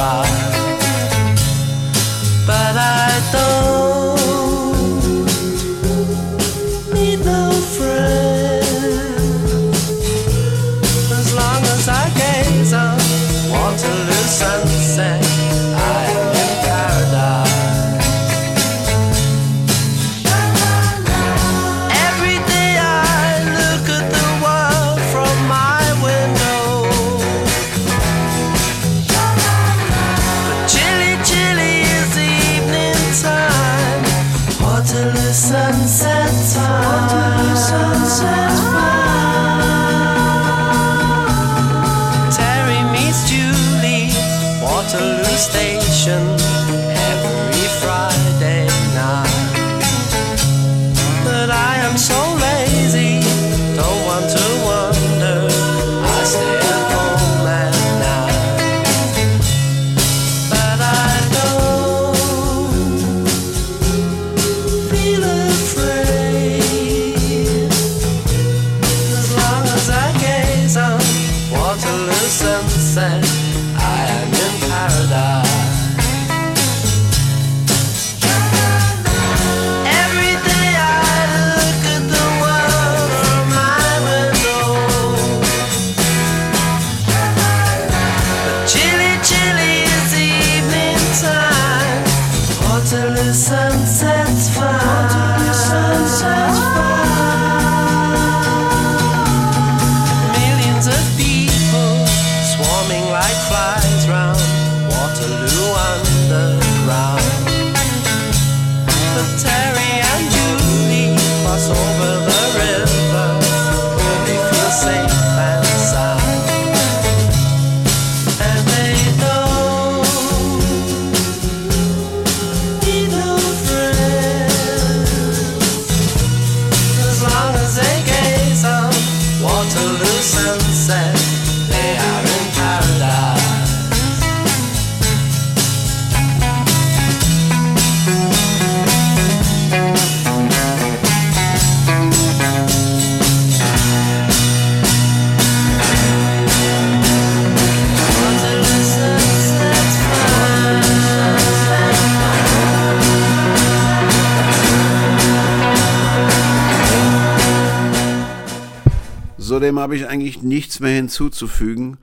So 159.62 159.68
dem 159.68 159.78
habe 159.78 159.96
ich 159.96 160.08
eigentlich 160.08 160.42
nichts 160.42 160.80
mehr 160.80 160.96
hinzuzufügen. 160.96 162.00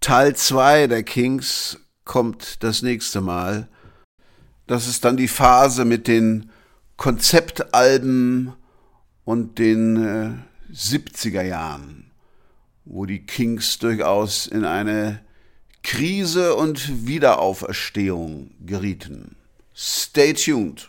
Teil 0.00 0.34
2 0.34 0.86
der 0.86 1.02
Kings 1.02 1.80
kommt 2.06 2.62
das 2.62 2.80
nächste 2.80 3.20
Mal. 3.20 3.68
Das 4.66 4.88
ist 4.88 5.04
dann 5.04 5.18
die 5.18 5.28
Phase 5.28 5.84
mit 5.84 6.08
den 6.08 6.50
Konzeptalben 6.96 8.54
und 9.26 9.58
den 9.58 9.96
äh, 10.02 10.30
70er 10.72 11.42
Jahren, 11.42 12.10
wo 12.86 13.04
die 13.04 13.26
Kings 13.26 13.78
durchaus 13.78 14.46
in 14.46 14.64
eine 14.64 15.20
Krise 15.82 16.54
und 16.54 17.06
Wiederauferstehung 17.06 18.52
gerieten. 18.64 19.36
Stay 19.74 20.32
tuned. 20.32 20.88